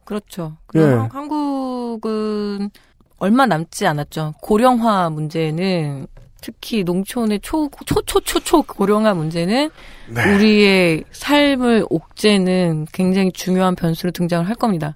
[0.05, 0.57] 그렇죠.
[0.75, 0.79] 예.
[0.79, 2.69] 그럼 한국은
[3.17, 4.33] 얼마 남지 않았죠.
[4.41, 6.07] 고령화 문제는
[6.45, 9.71] 특히 농촌의 초, 초, 초, 초, 초 고령화 문제는
[10.13, 10.35] 네.
[10.35, 14.95] 우리의 삶을 옥죄는 굉장히 중요한 변수로 등장을 할 겁니다.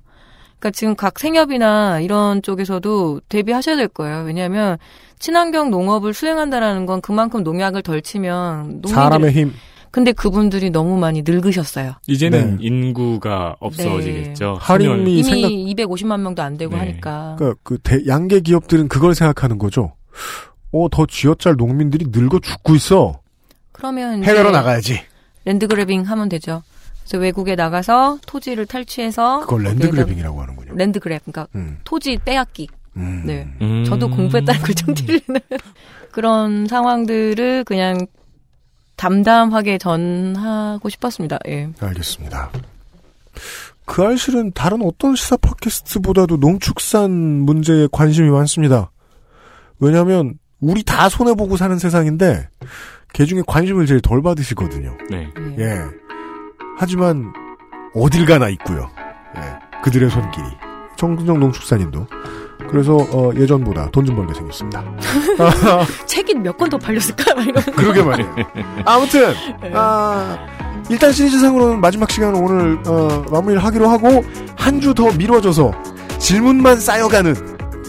[0.60, 4.26] 그러니까 지금 각 생협이나 이런 쪽에서도 대비하셔야 될 거예요.
[4.26, 4.78] 왜냐하면
[5.18, 9.54] 친환경 농업을 수행한다라는 건 그만큼 농약을 덜 치면 농민들 사람의 힘.
[9.90, 11.94] 근데 그분들이 너무 많이 늙으셨어요.
[12.06, 12.68] 이제는 네.
[12.68, 14.58] 인구가 없어지겠죠.
[14.60, 16.80] 할인이 이미 생각, 250만 명도 안 되고 네.
[16.82, 17.36] 하니까.
[17.40, 19.94] 그러니까 그 대- 양계 기업들은 그걸 생각하는 거죠.
[20.72, 23.20] 어, 더 쥐어짤 농민들이 늙어 죽고 있어.
[23.72, 25.02] 그러면 해외로 나가야지.
[25.46, 26.64] land grabbing 하면 되죠.
[27.04, 30.76] 그래서 외국에 나가서 토지를 탈취해서 그걸 land grabbing이라고 하는군요.
[30.76, 32.68] land grab, 그러니까 음, 토지 빼앗기.
[32.98, 33.24] 음.
[33.26, 33.48] 네.
[33.62, 33.84] 음.
[33.86, 35.42] 저도 공부했다는 걸좀 틀리는
[36.12, 38.06] 그런 상황들을 그냥
[38.96, 41.40] 담담하게 전하고 싶었습니다.
[41.48, 41.70] 예.
[41.80, 42.52] 알겠습니다.
[43.86, 48.92] 그알싫은 다른 어떤 시사 팟캐스트보다도 농축산 문제에 관심이 많습니다.
[49.80, 52.50] 왜냐하면 우리 다 손해 보고 사는 세상인데
[53.14, 54.98] 개 중에 관심을 제일 덜 받으시거든요.
[55.10, 55.30] 네.
[55.58, 55.64] 예.
[55.64, 55.82] 예.
[56.78, 57.32] 하지만
[57.96, 58.90] 어딜 가나 있고요.
[59.38, 59.82] 예.
[59.84, 60.46] 그들의 손길이.
[60.98, 62.06] 정근정 농축산인도.
[62.70, 64.84] 그래서 어, 예전보다 돈 좀 벌게 생겼습니다.
[66.06, 67.34] 책이 몇권 더 팔렸을까?
[67.76, 68.36] 그러게 말이에요.
[68.86, 69.34] 아무튼
[69.74, 70.38] 아,
[70.90, 74.24] 일단 시리즈상으로는 마지막 시간을 오늘 어, 마무리를 하기로 하고
[74.58, 75.72] 한 주 더 미뤄져서
[76.20, 77.34] 질문만 쌓여가는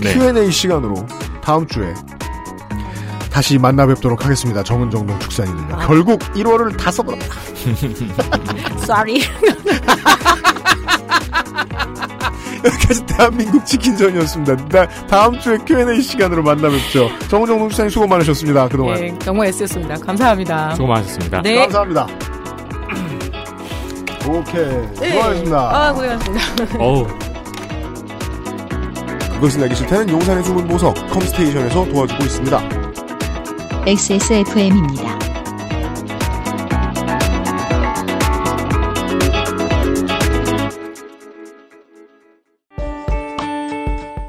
[0.00, 0.12] 네.
[0.14, 0.94] Q&A 시간으로
[1.42, 1.92] 다음 주에
[3.30, 4.62] 다시 만나 뵙도록 하겠습니다.
[4.62, 5.78] 정은정 농축산인은요.
[5.86, 7.26] 결국 1월을 다 써버렸다.
[8.82, 9.20] Sorry.
[12.64, 14.56] 여기까지 대한민국 치킨전이었습니다.
[14.68, 17.08] 나- 다음 주에 Q&A 시간으로 만나 뵙죠.
[17.28, 18.68] 정은정 농축산인 수고 많으셨습니다.
[18.68, 18.98] 그동안.
[18.98, 19.94] 예, 정말 S였습니다.
[19.94, 20.74] 감사합니다.
[20.74, 21.40] 수고 많으셨습니다.
[21.42, 21.56] 네.
[21.56, 22.06] 감사합니다.
[24.28, 24.64] 오케이.
[25.00, 25.10] 네.
[25.10, 25.58] 수고하셨습니다.
[25.58, 26.76] 아, 고생하셨습니다.
[26.78, 27.06] 어우,
[29.34, 32.79] 그것은 알기 싫다는 용산의 숨은 보석 컴스테이션에서 도와주고 있습니다.
[33.86, 35.18] XSFM입니다.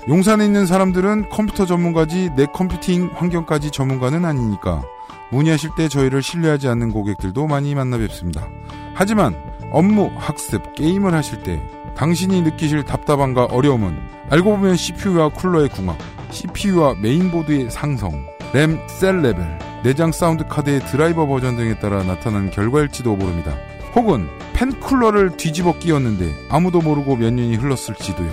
[0.08, 4.84] 용산에 있는 사람들은 컴퓨터 전문가지 내 컴퓨팅 환경까지 전문가는 아니니까
[5.32, 8.48] 문의하실 때 저희를 신뢰하지 않는 고객들도 많이 만나 뵙습니다.
[8.94, 9.36] 하지만
[9.74, 11.62] 업무, 학습, 게임을 하실 때
[11.96, 14.00] 당신이 느끼실 답답함과 어려움은
[14.30, 15.98] 알고 보면 CPU와 쿨러의 궁합,
[16.30, 19.46] CPU와 메인보드의 상성, 램, 셀 레벨,
[19.84, 23.56] 내장 사운드 카드의 드라이버 버전 등에 따라 나타나는 결과일지도 모릅니다.
[23.96, 28.30] 혹은 팬 쿨러를 뒤집어 끼웠는데 아무도 모르고 몇 년이 흘렀을지도요.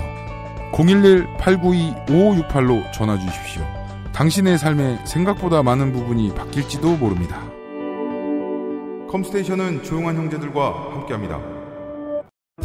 [0.72, 3.62] 011-892-5568로 전화 주십시오.
[4.12, 7.40] 당신의 삶에 생각보다 많은 부분이 바뀔지도 모릅니다.
[9.10, 11.40] 컴스테이션은 조용한 형제들과 함께합니다.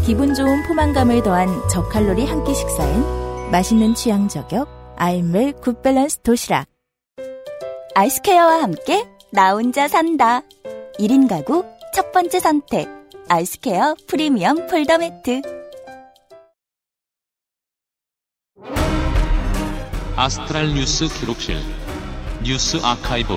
[0.04, 6.66] 기분 좋은 포만감을 더한 저칼로리 한 끼 식사엔 맛있는 취향 저격 아임웰 굿밸런스 도시락
[7.96, 10.41] 아이스케어와 함께 나 혼자 산다.
[10.98, 11.64] 1인 가구
[11.94, 12.88] 첫 번째 선택.
[13.30, 15.41] 아이스케어 프리미엄 폴더 매트.
[20.16, 21.58] 아스트랄 뉴스 기록실
[22.44, 23.34] 뉴스 아카이브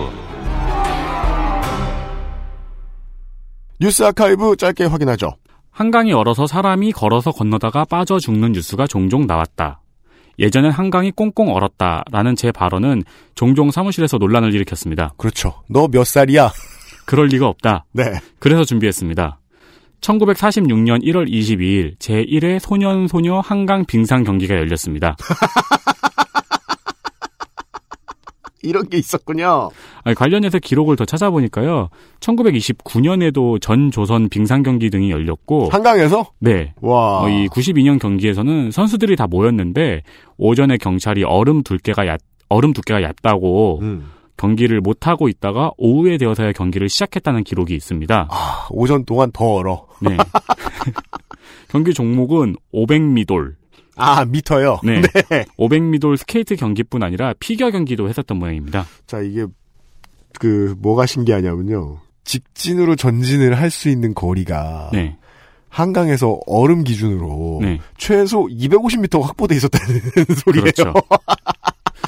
[3.81, 5.37] 뉴스 아카이브 짧게 확인하죠.
[5.71, 9.81] 한강이 얼어서 사람이 걸어서 건너다가 빠져 죽는 뉴스가 종종 나왔다.
[10.39, 13.03] 예전엔 한강이 꽁꽁 얼었다라는 제 발언은
[13.35, 15.13] 종종 사무실에서 논란을 일으켰습니다.
[15.17, 15.63] 그렇죠.
[15.69, 16.51] 너 몇 살이야?
[17.07, 17.85] 그럴 리가 없다.
[17.93, 18.05] 네.
[18.39, 19.39] 그래서 준비했습니다.
[20.01, 25.17] 1946년 1월 22일 제1회 소년소녀 한강 빙상 경기가 열렸습니다.
[28.63, 29.71] 이런 게 있었군요.
[30.05, 31.89] 아니, 관련해서 기록을 더 찾아보니까요.
[32.21, 36.31] 1929년에도 전 조선 빙상 경기 등이 열렸고 한강에서?
[36.39, 36.73] 네.
[36.81, 37.23] 와.
[37.23, 40.03] 어, 이 92년 경기에서는 선수들이 다 모였는데
[40.37, 44.11] 오전에 경찰이 얼음 두께가 얕 얼음 두께가 얕다고 음.
[44.37, 48.29] 경기를 못 하고 있다가 오후에 되어서야 경기를 시작했다는 기록이 있습니다.
[48.31, 49.87] 아, 오전 동안 더 얼어.
[50.01, 50.17] 네.
[51.69, 53.55] 경기 종목은 500미돌.
[53.97, 54.79] 아, 미터요?
[54.85, 55.01] 네.
[55.59, 58.87] 500미돌 스케이트 경기뿐 아니라 피겨 경기도 했었던 모양입니다.
[59.07, 59.47] 자, 이게
[60.39, 61.99] 그 뭐가 신기하냐면요.
[62.25, 65.17] 직진으로 전진을 할 수 있는 거리가 네.
[65.69, 67.81] 한강에서 얼음 기준으로 네.
[67.99, 70.01] 최소 250m 확보돼 있었다는
[70.45, 70.65] 소리예요.
[70.65, 70.93] 그렇죠.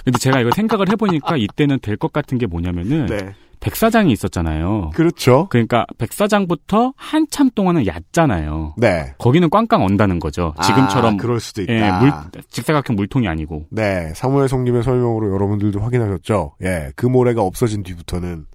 [0.05, 3.34] 근데 제가 이거 생각을 해보니까 이때는 될 것 같은 게 뭐냐면은 네.
[3.61, 4.91] 백사장이 있었잖아요.
[4.95, 5.49] 그렇죠.
[5.51, 8.75] 그러니까 백사장부터 한참 동안은 얕잖아요.
[8.77, 9.15] 네.
[9.19, 10.55] 거기는 꽝꽝 언다는 거죠.
[10.63, 11.73] 지금처럼 아, 그럴 수도 있다.
[11.73, 12.13] 예, 물,
[12.51, 13.67] 직사각형 물통이 아니고.
[13.71, 16.55] 네, 사무엘 성님의 설명으로 여러분들도 확인하셨죠?
[16.63, 18.47] 예, 그 모래가 없어진 뒤부터는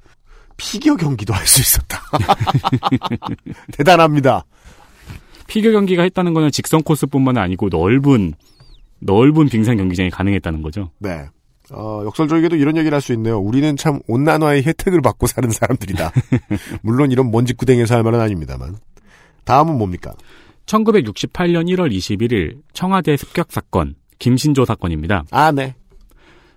[0.58, 2.00] 피겨 경기도 할 수 있었다.
[3.74, 4.46] 대단합니다.
[5.48, 8.34] 피겨 경기가 했다는 거는 직선 코스뿐만 아니고 넓은
[9.00, 10.92] 넓은 빙상 경기장이 가능했다는 거죠.
[11.00, 11.26] 네.
[11.72, 13.40] 어, 역설적이게도 이런 얘기를 할 수 있네요.
[13.40, 16.12] 우리는 참 온난화의 혜택을 받고 사는 사람들이다.
[16.82, 18.78] 물론 이런 먼지구덩이에서 할 말은 아닙니다만.
[19.46, 20.14] 다음은 뭡니까?
[20.66, 25.26] 1968년 1월 21일 청와대 습격 사건, 김신조 사건입니다.
[25.32, 25.76] 아, 네.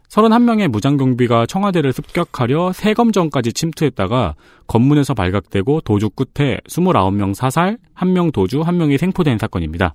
[0.09, 4.37] 31명의 무장경비가 청와대를 습격하려 세검정까지 침투했다가
[4.69, 9.95] 검문에서 발각되고 도주 끝에 29명 사살, 1명 도주, 1명이 생포된 사건입니다.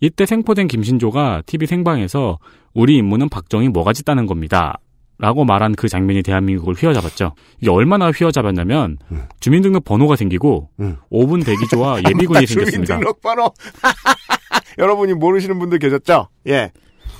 [0.00, 2.38] 이때 생포된 김신조가 TV 생방에서
[2.74, 4.78] 우리 임무는 박정희 뭐가 짓다는 겁니다.
[5.20, 7.34] 라고 말한 그 장면이 대한민국을 휘어잡았죠.
[7.60, 8.98] 이게 얼마나 휘어잡았냐면
[9.40, 10.96] 주민등록 번호가 생기고 음.
[11.10, 12.94] 5분 대기조와 예비군이 생겼습니다.
[12.94, 13.52] 주민등록 번호.
[14.78, 16.28] 여러분이 모르시는 분들 계셨죠?
[16.46, 16.70] 예.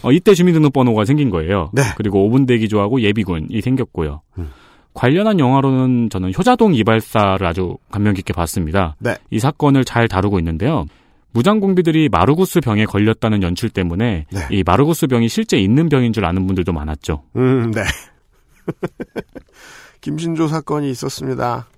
[0.03, 1.71] 어, 이때 주민등록 번호가 생긴 거예요.
[1.73, 1.83] 네.
[1.97, 4.23] 그리고 5분 대기조하고 예비군이 생겼고요.
[4.39, 4.51] 음.
[4.95, 8.95] 관련한 영화로는 저는 효자동 이발사를 아주 감명 깊게 봤습니다.
[9.01, 9.17] 네.
[9.31, 10.87] 이 사건을 잘 다루고 있는데요.
[11.33, 14.41] 무장공비들이 마르구스 병에 걸렸다는 연출 때문에 네.
[14.51, 17.25] 이 마르구스 병이 실제 있는 병인 줄 아는 분들도 많았죠.
[17.37, 17.83] 음, 네.
[20.01, 21.69] 김신조 사건이 있었습니다.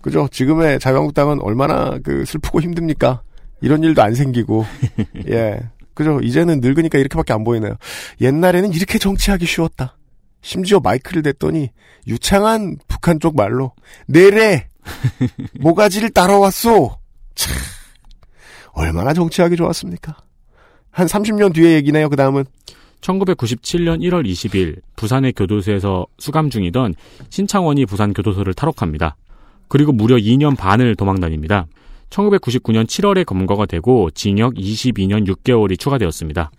[0.00, 0.28] 그죠?
[0.30, 3.22] 지금의 자유한국당은 얼마나 그 슬프고 힘듭니까?
[3.60, 4.66] 이런 일도 안 생기고,
[5.30, 5.58] 예.
[5.94, 6.20] 그죠?
[6.20, 7.76] 이제는 늙으니까 이렇게밖에 안 보이네요.
[8.20, 9.96] 옛날에는 이렇게 정치하기 쉬웠다.
[10.42, 11.70] 심지어 마이크를 댔더니
[12.06, 13.72] 유창한 북한 쪽 말로
[14.06, 14.68] 내래
[15.60, 16.98] 모가지를 따라왔소.
[17.34, 17.54] 참
[18.74, 20.16] 얼마나 정치하기 좋았습니까?
[20.90, 22.08] 한 30년 뒤의 얘기네요.
[22.08, 22.44] 그 다음은
[23.00, 26.94] 1997년 1월 20일 부산의 교도소에서 수감 중이던
[27.28, 29.16] 신창원이 부산 교도소를 탈옥합니다.
[29.68, 31.66] 그리고 무려 2년 반을 도망다닙니다.
[32.10, 36.50] 1999년 7월에 검거가 되고 징역 22년 6개월이 추가되었습니다.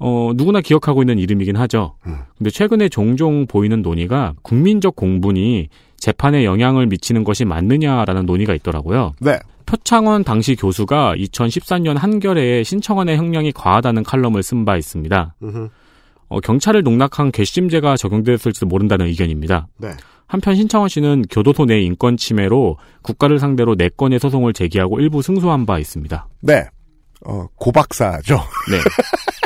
[0.00, 1.96] 어, 누구나 기억하고 있는 이름이긴 하죠.
[2.06, 2.18] 음.
[2.36, 9.14] 근데 최근에 종종 보이는 논의가 국민적 공분이 재판에 영향을 미치는 것이 맞느냐라는 논의가 있더라고요.
[9.20, 9.38] 네.
[9.68, 15.34] 표창원 당시 교수가 2014년 한겨레에 신청원의 형량이 과하다는 칼럼을 쓴 바 있습니다.
[16.30, 19.68] 어, 경찰을 농락한 괘씸죄가 적용됐을지도 모른다는 의견입니다.
[19.76, 19.90] 네.
[20.26, 25.78] 한편 신창원 씨는 교도소 내 인권 침해로 국가를 상대로 4건의 소송을 제기하고 일부 승소한 바
[25.78, 26.26] 있습니다.
[26.40, 26.64] 네.
[27.26, 28.36] 어, 고박사죠.
[28.70, 28.78] 네.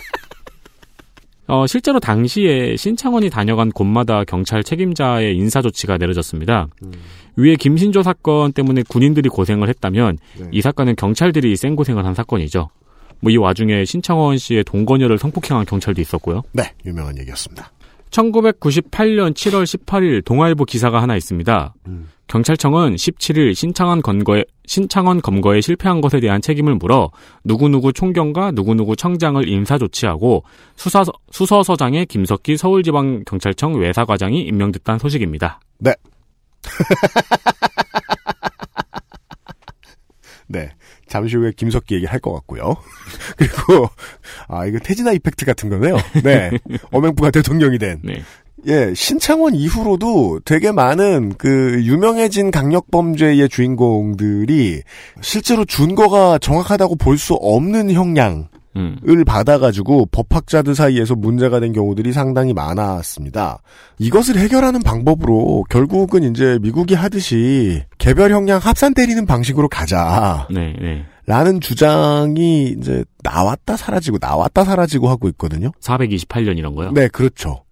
[1.53, 6.69] 어, 실제로 당시에 신창원이 다녀간 곳마다 경찰 책임자의 인사 조치가 내려졌습니다.
[7.37, 10.47] 위에 김신조 사건 때문에 군인들이 고생을 했다면 네.
[10.51, 12.71] 이 사건은 경찰들이 생 고생을 한 사건이죠.
[13.21, 16.41] 뭐 이 와중에 신창원 씨의 동거녀를 성폭행한 경찰도 있었고요.
[16.53, 16.73] 네.
[16.87, 17.71] 유명한 얘기였습니다.
[18.11, 21.75] 1998년 7월 18일 동아일보 기사가 하나 있습니다.
[21.87, 22.09] 음.
[22.33, 27.11] 경찰청은 17일 신창원 검거에 신창원 검거에 실패한 것에 대한 책임을 물어
[27.45, 30.43] 누구누구 총경과 누구누구 청장을 인사 조치하고
[30.75, 35.61] 수사 수서서장의 김석기 서울지방경찰청 외사과장이 임명됐다는 소식입니다.
[35.79, 35.93] 네.
[41.13, 42.75] 잠시 후에 김석기 얘기 할 것 같고요.
[43.37, 43.87] 그리고,
[44.49, 45.97] 아, 이거 태진아 이펙트 같은 거네요.
[46.25, 46.51] 네.
[46.91, 48.01] 어맹부가 대통령이 된.
[48.03, 48.23] 네.
[48.69, 54.83] 예, 신창원 이후로도 되게 많은 그 유명해진 강력 범죄의 주인공들이
[55.21, 58.47] 실제로 준거가 정확하다고 볼 수 없는 형량을
[58.77, 58.99] 음.
[59.27, 63.59] 받아가지고 법학자들 사이에서 문제가 된 경우들이 상당히 많았습니다.
[63.99, 70.49] 이것을 해결하는 방법으로 결국은 이제 미국이 하듯이 개별 형량 합산 때리는 방식으로 가자.
[70.51, 71.05] 네, 네.
[71.27, 75.71] 라는 주장이 이제 나왔다 사라지고 나왔다 사라지고 하고 있거든요.
[75.81, 76.91] 428년 이런 거요.
[76.93, 77.63] 네, 그렇죠.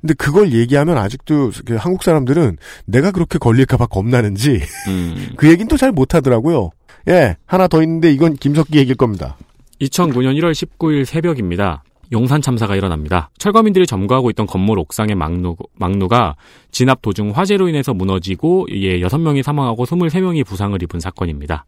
[0.00, 5.30] 근데 그걸 얘기하면 아직도 그 한국 사람들은 내가 그렇게 걸릴까봐 겁나는지 음.
[5.36, 6.70] 그 얘기는 또 잘 못하더라고요.
[7.08, 9.36] 예, 하나 더 있는데 이건 김석기 얘기일 겁니다.
[9.80, 11.82] 2009년 1월 19일 새벽입니다.
[12.10, 13.30] 용산 참사가 일어납니다.
[13.38, 16.36] 철거민들이 점거하고 있던 건물 옥상의 막루, 막루가
[16.70, 21.66] 진압 도중 화재로 인해서 무너지고 이에 6명이 사망하고 23명이 부상을 입은 사건입니다.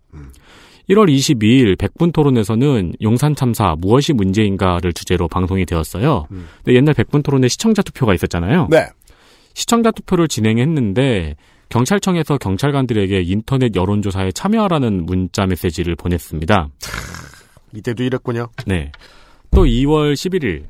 [0.91, 6.27] 1월 22일 백분 토론에서는 용산 참사 무엇이 문제인가를 주제로 방송이 되었어요.
[6.29, 8.67] 근데 옛날 백분 토론에 시청자 투표가 있었잖아요.
[8.71, 8.89] 네.
[9.55, 11.37] 시청자 투표를 진행했는데
[11.69, 16.69] 경찰청에서 경찰관들에게 인터넷 여론조사에 참여하라는 문자 메시지를 보냈습니다.
[17.75, 18.49] 이때도 이랬군요.
[18.67, 18.91] 네.
[19.53, 20.65] 또 2월 11일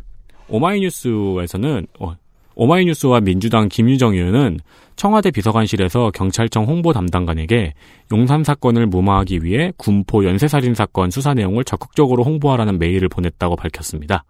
[0.49, 2.15] 오마이뉴스에서는 어,
[2.61, 4.59] 오마이뉴스와 민주당 김유정 의원은
[4.95, 7.73] 청와대 비서관실에서 경찰청 홍보 담당관에게
[8.13, 14.25] 용산 사건을 무마하기 위해 군포 연쇄살인 사건 수사 내용을 적극적으로 홍보하라는 메일을 보냈다고 밝혔습니다.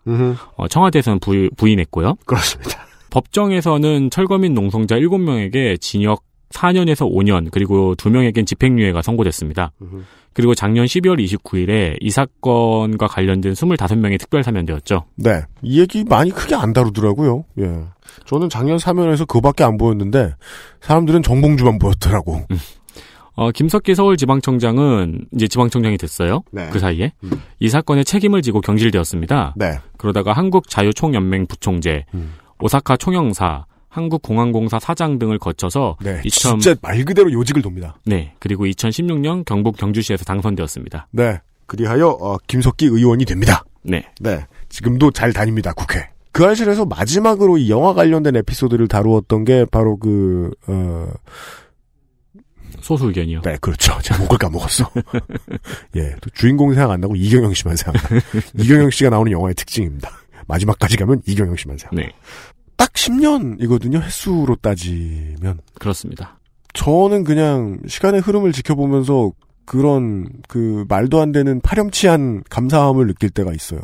[0.54, 2.14] 어, 청와대에서는 부, 부인했고요.
[2.24, 2.86] 그렇습니다.
[3.10, 9.72] 법정에서는 철거민 농성자 7명에게 징역 4년에서 5년 그리고 2명에겐 집행유예가 선고됐습니다.
[9.82, 10.02] 음흠.
[10.32, 15.04] 그리고 작년 12월 29일에 이 사건과 관련된 25명이 특별 사면되었죠.
[15.16, 15.42] 네.
[15.62, 17.44] 이 얘기 많이 크게 안 다루더라고요.
[17.60, 17.84] 예.
[18.26, 20.34] 저는 작년 사면에서 그거밖에 안 보였는데
[20.80, 22.42] 사람들은 정봉주만 보였더라고.
[23.34, 26.42] 어, 김석기 서울지방청장은 이제 지방청장이 됐어요.
[26.52, 26.68] 네.
[26.70, 27.30] 그 사이에 음.
[27.58, 29.54] 이 사건의 책임을 지고 경질되었습니다.
[29.56, 29.78] 네.
[29.96, 32.34] 그러다가 한국자유총연맹 부총재, 음.
[32.60, 36.22] 오사카 총영사, 한국공항공사 사장 등을 거쳐서 네.
[36.24, 37.99] 2000 진짜 말 그대로 요직을 돕니다.
[38.07, 41.09] 네 그리고 2016년 경북 경주시에서 당선되었습니다.
[41.11, 41.41] 네.
[41.66, 43.64] 그리하여 어, 김석기 의원이 됩니다.
[43.82, 44.05] 네.
[44.20, 44.47] 네.
[44.68, 45.72] 지금도 잘 다닙니다.
[45.72, 46.09] 국회.
[46.32, 51.09] 그 알실에서 마지막으로 이 영화 관련된 에피소드를 다루었던 게 바로 그 어,
[52.80, 53.43] 소수 의견이요.
[53.43, 53.99] 네, 그렇죠.
[54.03, 54.91] 제가 목을 까먹었어.
[55.97, 58.20] 예, 또 주인공 생각 안 나고 이경영 씨만 생각나.
[58.57, 60.11] 이경영 씨가 나오는 영화의 특징입니다.
[60.47, 61.95] 마지막까지 가면 이경영 씨만 생각.
[61.95, 62.12] 네,
[62.80, 64.00] 딱 10년이거든요.
[64.00, 65.60] 횟수로 따지면.
[65.78, 66.38] 그렇습니다.
[66.72, 69.32] 저는 그냥 시간의 흐름을 지켜보면서
[69.66, 73.82] 그런 그 말도 안 되는 파렴치한 감사함을 느낄 때가 있어요.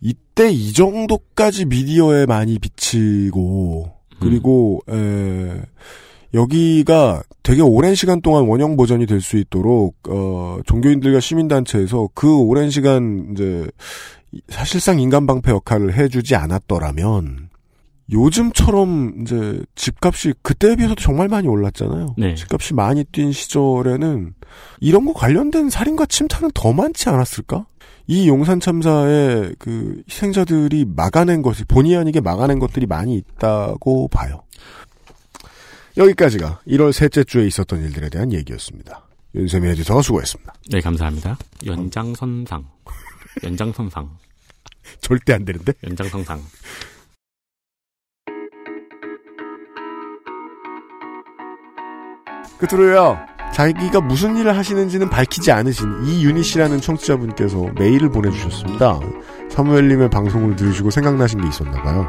[0.00, 3.90] 이때 이 정도까지 미디어에 많이 비치고
[4.20, 5.60] 그리고 에,
[6.34, 12.70] 여기가 되게 오랜 시간 동안 원형 버전이 될 수 있도록 어, 종교인들과 시민단체에서 그 오랜
[12.70, 13.66] 시간 이제
[14.50, 17.47] 사실상 인간 방패 역할을 해주지 않았더라면
[18.10, 22.14] 요즘처럼 이제 집값이 그때에 비해서도 정말 많이 올랐잖아요.
[22.16, 22.34] 네.
[22.34, 24.34] 집값이 많이 뛴 시절에는
[24.80, 27.66] 이런 거 관련된 살인과 침탈은 더 많지 않았을까?
[28.06, 34.42] 이 용산 참사의 그 희생자들이 막아낸 것이 본의 아니게 막아낸 것들이 많이 있다고 봐요.
[35.98, 39.06] 여기까지가 1월 셋째 주에 있었던 일들에 대한 얘기였습니다.
[39.34, 40.54] 윤세민 에디터가 수고했습니다.
[40.70, 41.36] 네, 감사합니다.
[41.66, 42.64] 연장선상.
[43.44, 44.08] 연장선상.
[45.02, 45.74] 절대 안 되는데?
[45.84, 46.40] 연장선상.
[52.58, 53.18] 끝으로요.
[53.52, 59.00] 자기가 무슨 일을 하시는지는 밝히지 않으신 이윤희 씨라는 청취자분께서 메일을 보내주셨습니다.
[59.50, 62.06] 사무엘님의 방송을 들으시고 생각나신 게 있었나 봐요.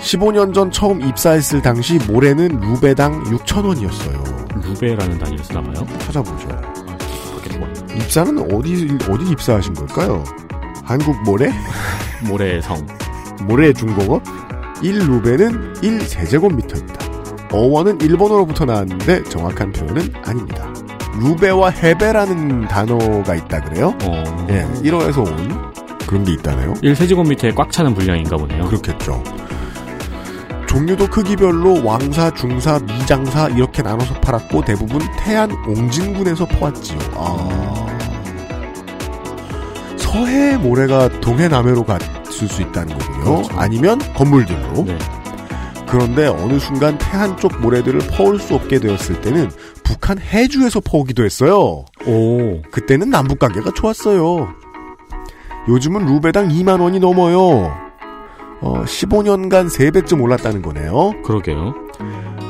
[0.00, 4.66] 15년 전 처음 입사했을 당시 모래는 루베당 6,000원이었어요.
[4.66, 5.86] 루베라는 단위를 쓰나 봐요.
[6.00, 6.48] 찾아보죠.
[6.48, 10.24] 그렇게 뭐, 입사는 어디, 어디 입사하신 걸까요?
[10.84, 11.52] 한국 모래?
[12.28, 12.84] 모래성.
[13.42, 14.22] 모래 중공업?
[14.82, 17.11] 1루베는 1세제곱미터입니다.
[17.52, 20.72] 어원은 일본어로부터 나왔는데 정확한 표현은 아닙니다.
[21.20, 23.94] 루베와 헤베라는 단어가 있다 그래요?
[24.04, 25.72] 어, 예, 1어에서 온
[26.06, 26.74] 그런 게 있다네요.
[26.74, 28.64] 1세제곱미터에 꽉 차는 분량인가 보네요.
[28.66, 29.22] 그렇겠죠.
[30.66, 36.98] 종류도 크기별로 왕사, 중사, 미장사 이렇게 나눠서 팔았고 대부분 태안 옹진군에서 퍼왔지요.
[37.14, 37.86] 아.
[39.98, 43.24] 서해 모래가 동해 남해로 갔을 수 있다는 거군요.
[43.24, 43.58] 그렇죠.
[43.58, 44.84] 아니면 건물들로.
[44.84, 44.98] 네.
[45.92, 49.50] 그런데 어느 순간 태안 쪽 모래들을 퍼올 수 없게 되었을 때는
[49.84, 51.84] 북한 해주에서 퍼오기도 했어요.
[52.06, 54.48] 오, 그때는 남북 관계가 좋았어요.
[55.68, 57.76] 요즘은 루베당 2만 원이 넘어요.
[58.62, 61.12] 어, 15년간 3배쯤 올랐다는 거네요.
[61.24, 61.74] 그러게요.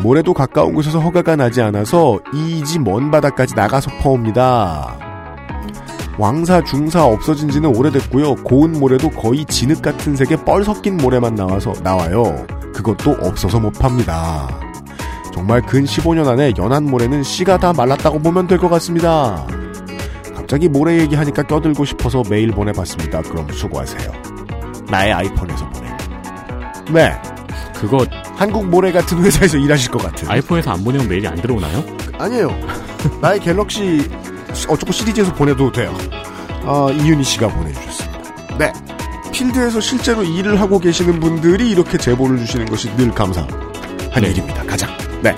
[0.05, 5.01] 모래도 가까운 곳에서 허가가 나지 않아서 이지 먼 바다까지 나가서 퍼옵니다.
[6.17, 8.37] 왕사, 중사 없어진 지는 오래됐고요.
[8.45, 12.47] 고운 모래도 거의 진흙 같은 색의 뻘 섞인 모래만 나와서 나와요.
[12.73, 14.49] 그것도 없어서 못 팝니다.
[15.33, 19.47] 정말 근 15년 안에 연한 모래는 씨가 다 말랐다고 보면 될 것 같습니다.
[20.35, 23.23] 갑자기 모래 얘기하니까 껴들고 싶어서 메일 보내봤습니다.
[23.23, 24.13] 그럼 수고하세요.
[24.91, 25.89] 나의 아이폰에서 보내.
[26.93, 27.23] 네.
[27.75, 30.29] 그거 한국 모래 같은 회사에서 일하실 것 같은.
[30.31, 31.83] 아이폰에서 안 보내면 메일이 안 들어오나요?
[32.19, 32.51] 아니에요.
[33.21, 34.09] 나의 갤럭시
[34.69, 35.95] 어쩌고 시리즈에서 보내도 돼요.
[36.65, 38.57] 아, 이윤희 씨가 보내주셨습니다.
[38.59, 38.73] 네.
[39.33, 43.49] 필드에서 실제로 일을 하고 계시는 분들이 이렇게 제보를 주시는 것이 늘 감사한
[44.21, 44.31] 네.
[44.31, 44.63] 일입니다.
[44.65, 44.91] 가장.
[45.23, 45.35] 네.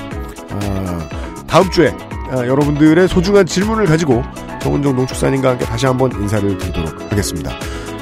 [0.50, 1.08] 아,
[1.46, 1.94] 다음 주에
[2.30, 4.22] 아, 여러분들의 소중한 질문을 가지고
[4.60, 7.52] 정은정 농축산인과 함께 다시 한번 인사를 드리도록 하겠습니다.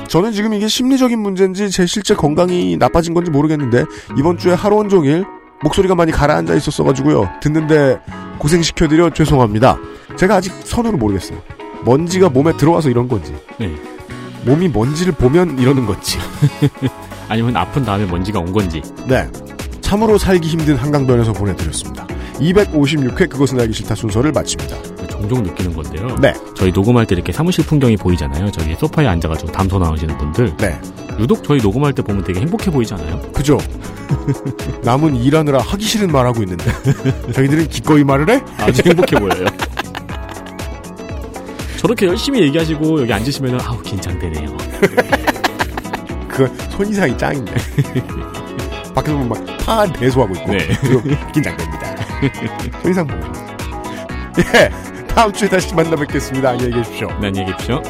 [0.09, 3.85] 저는 지금 이게 심리적인 문제인지 제 실제 건강이 나빠진 건지 모르겠는데
[4.19, 5.25] 이번 주에 하루 온종일
[5.63, 7.31] 목소리가 많이 가라앉아 있었어가지고요.
[7.41, 8.01] 듣는데
[8.39, 9.79] 고생시켜드려 죄송합니다.
[10.17, 11.39] 제가 아직 선으로 모르겠어요.
[11.85, 13.75] 먼지가 몸에 들어와서 이런 건지 네.
[14.45, 16.19] 몸이 먼지를 보면 이러는 건지
[17.29, 18.83] 아니면 아픈 다음에 먼지가 온 건지.
[19.07, 19.27] 네.
[19.81, 22.07] 참으로 살기 힘든 한강변에서 보내드렸습니다.
[22.39, 24.77] 256회 그것은 알기 싫다 순서를 마칩니다.
[25.09, 26.17] 종종 느끼는 건데요.
[26.21, 26.35] 네.
[26.57, 28.51] 저희 녹음할 때 이렇게 사무실 풍경이 보이잖아요.
[28.51, 30.57] 저기 소파에 앉아가지고 담소 나오시는 분들.
[30.57, 30.79] 네.
[31.19, 33.21] 유독 저희 녹음할 때 보면 되게 행복해 보이지 않아요?
[33.33, 33.59] 그죠?
[34.83, 36.65] 남은 일하느라 하기 싫은 말하고 있는데
[37.33, 38.41] 저희들은 기꺼이 말을 해?
[38.59, 39.47] 아주 행복해 보여요.
[41.83, 44.57] 저렇게 열심히 얘기하시고 여기 앉으시면 아우 긴장되네요.
[46.29, 47.53] 그건 손이상이 짱인데.
[48.95, 50.53] 밖에서 보면 막 파한 배소하고 있고.
[50.53, 50.69] 네.
[51.35, 51.97] 긴장됩니다.
[52.83, 53.21] 손이상 보고.
[54.39, 54.71] 예.
[55.09, 56.51] 다음 주에 다시 만나 뵙겠습니다.
[56.51, 57.09] 안녕히 계십시오.
[57.21, 57.83] 네, 안녕히 계십시오.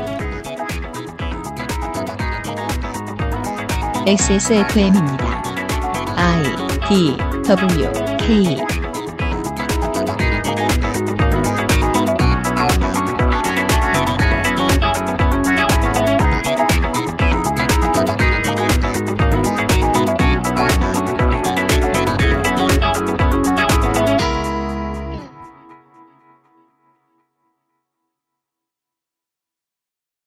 [4.06, 5.42] XSFM입니다.
[6.16, 6.42] I
[6.88, 8.56] D W K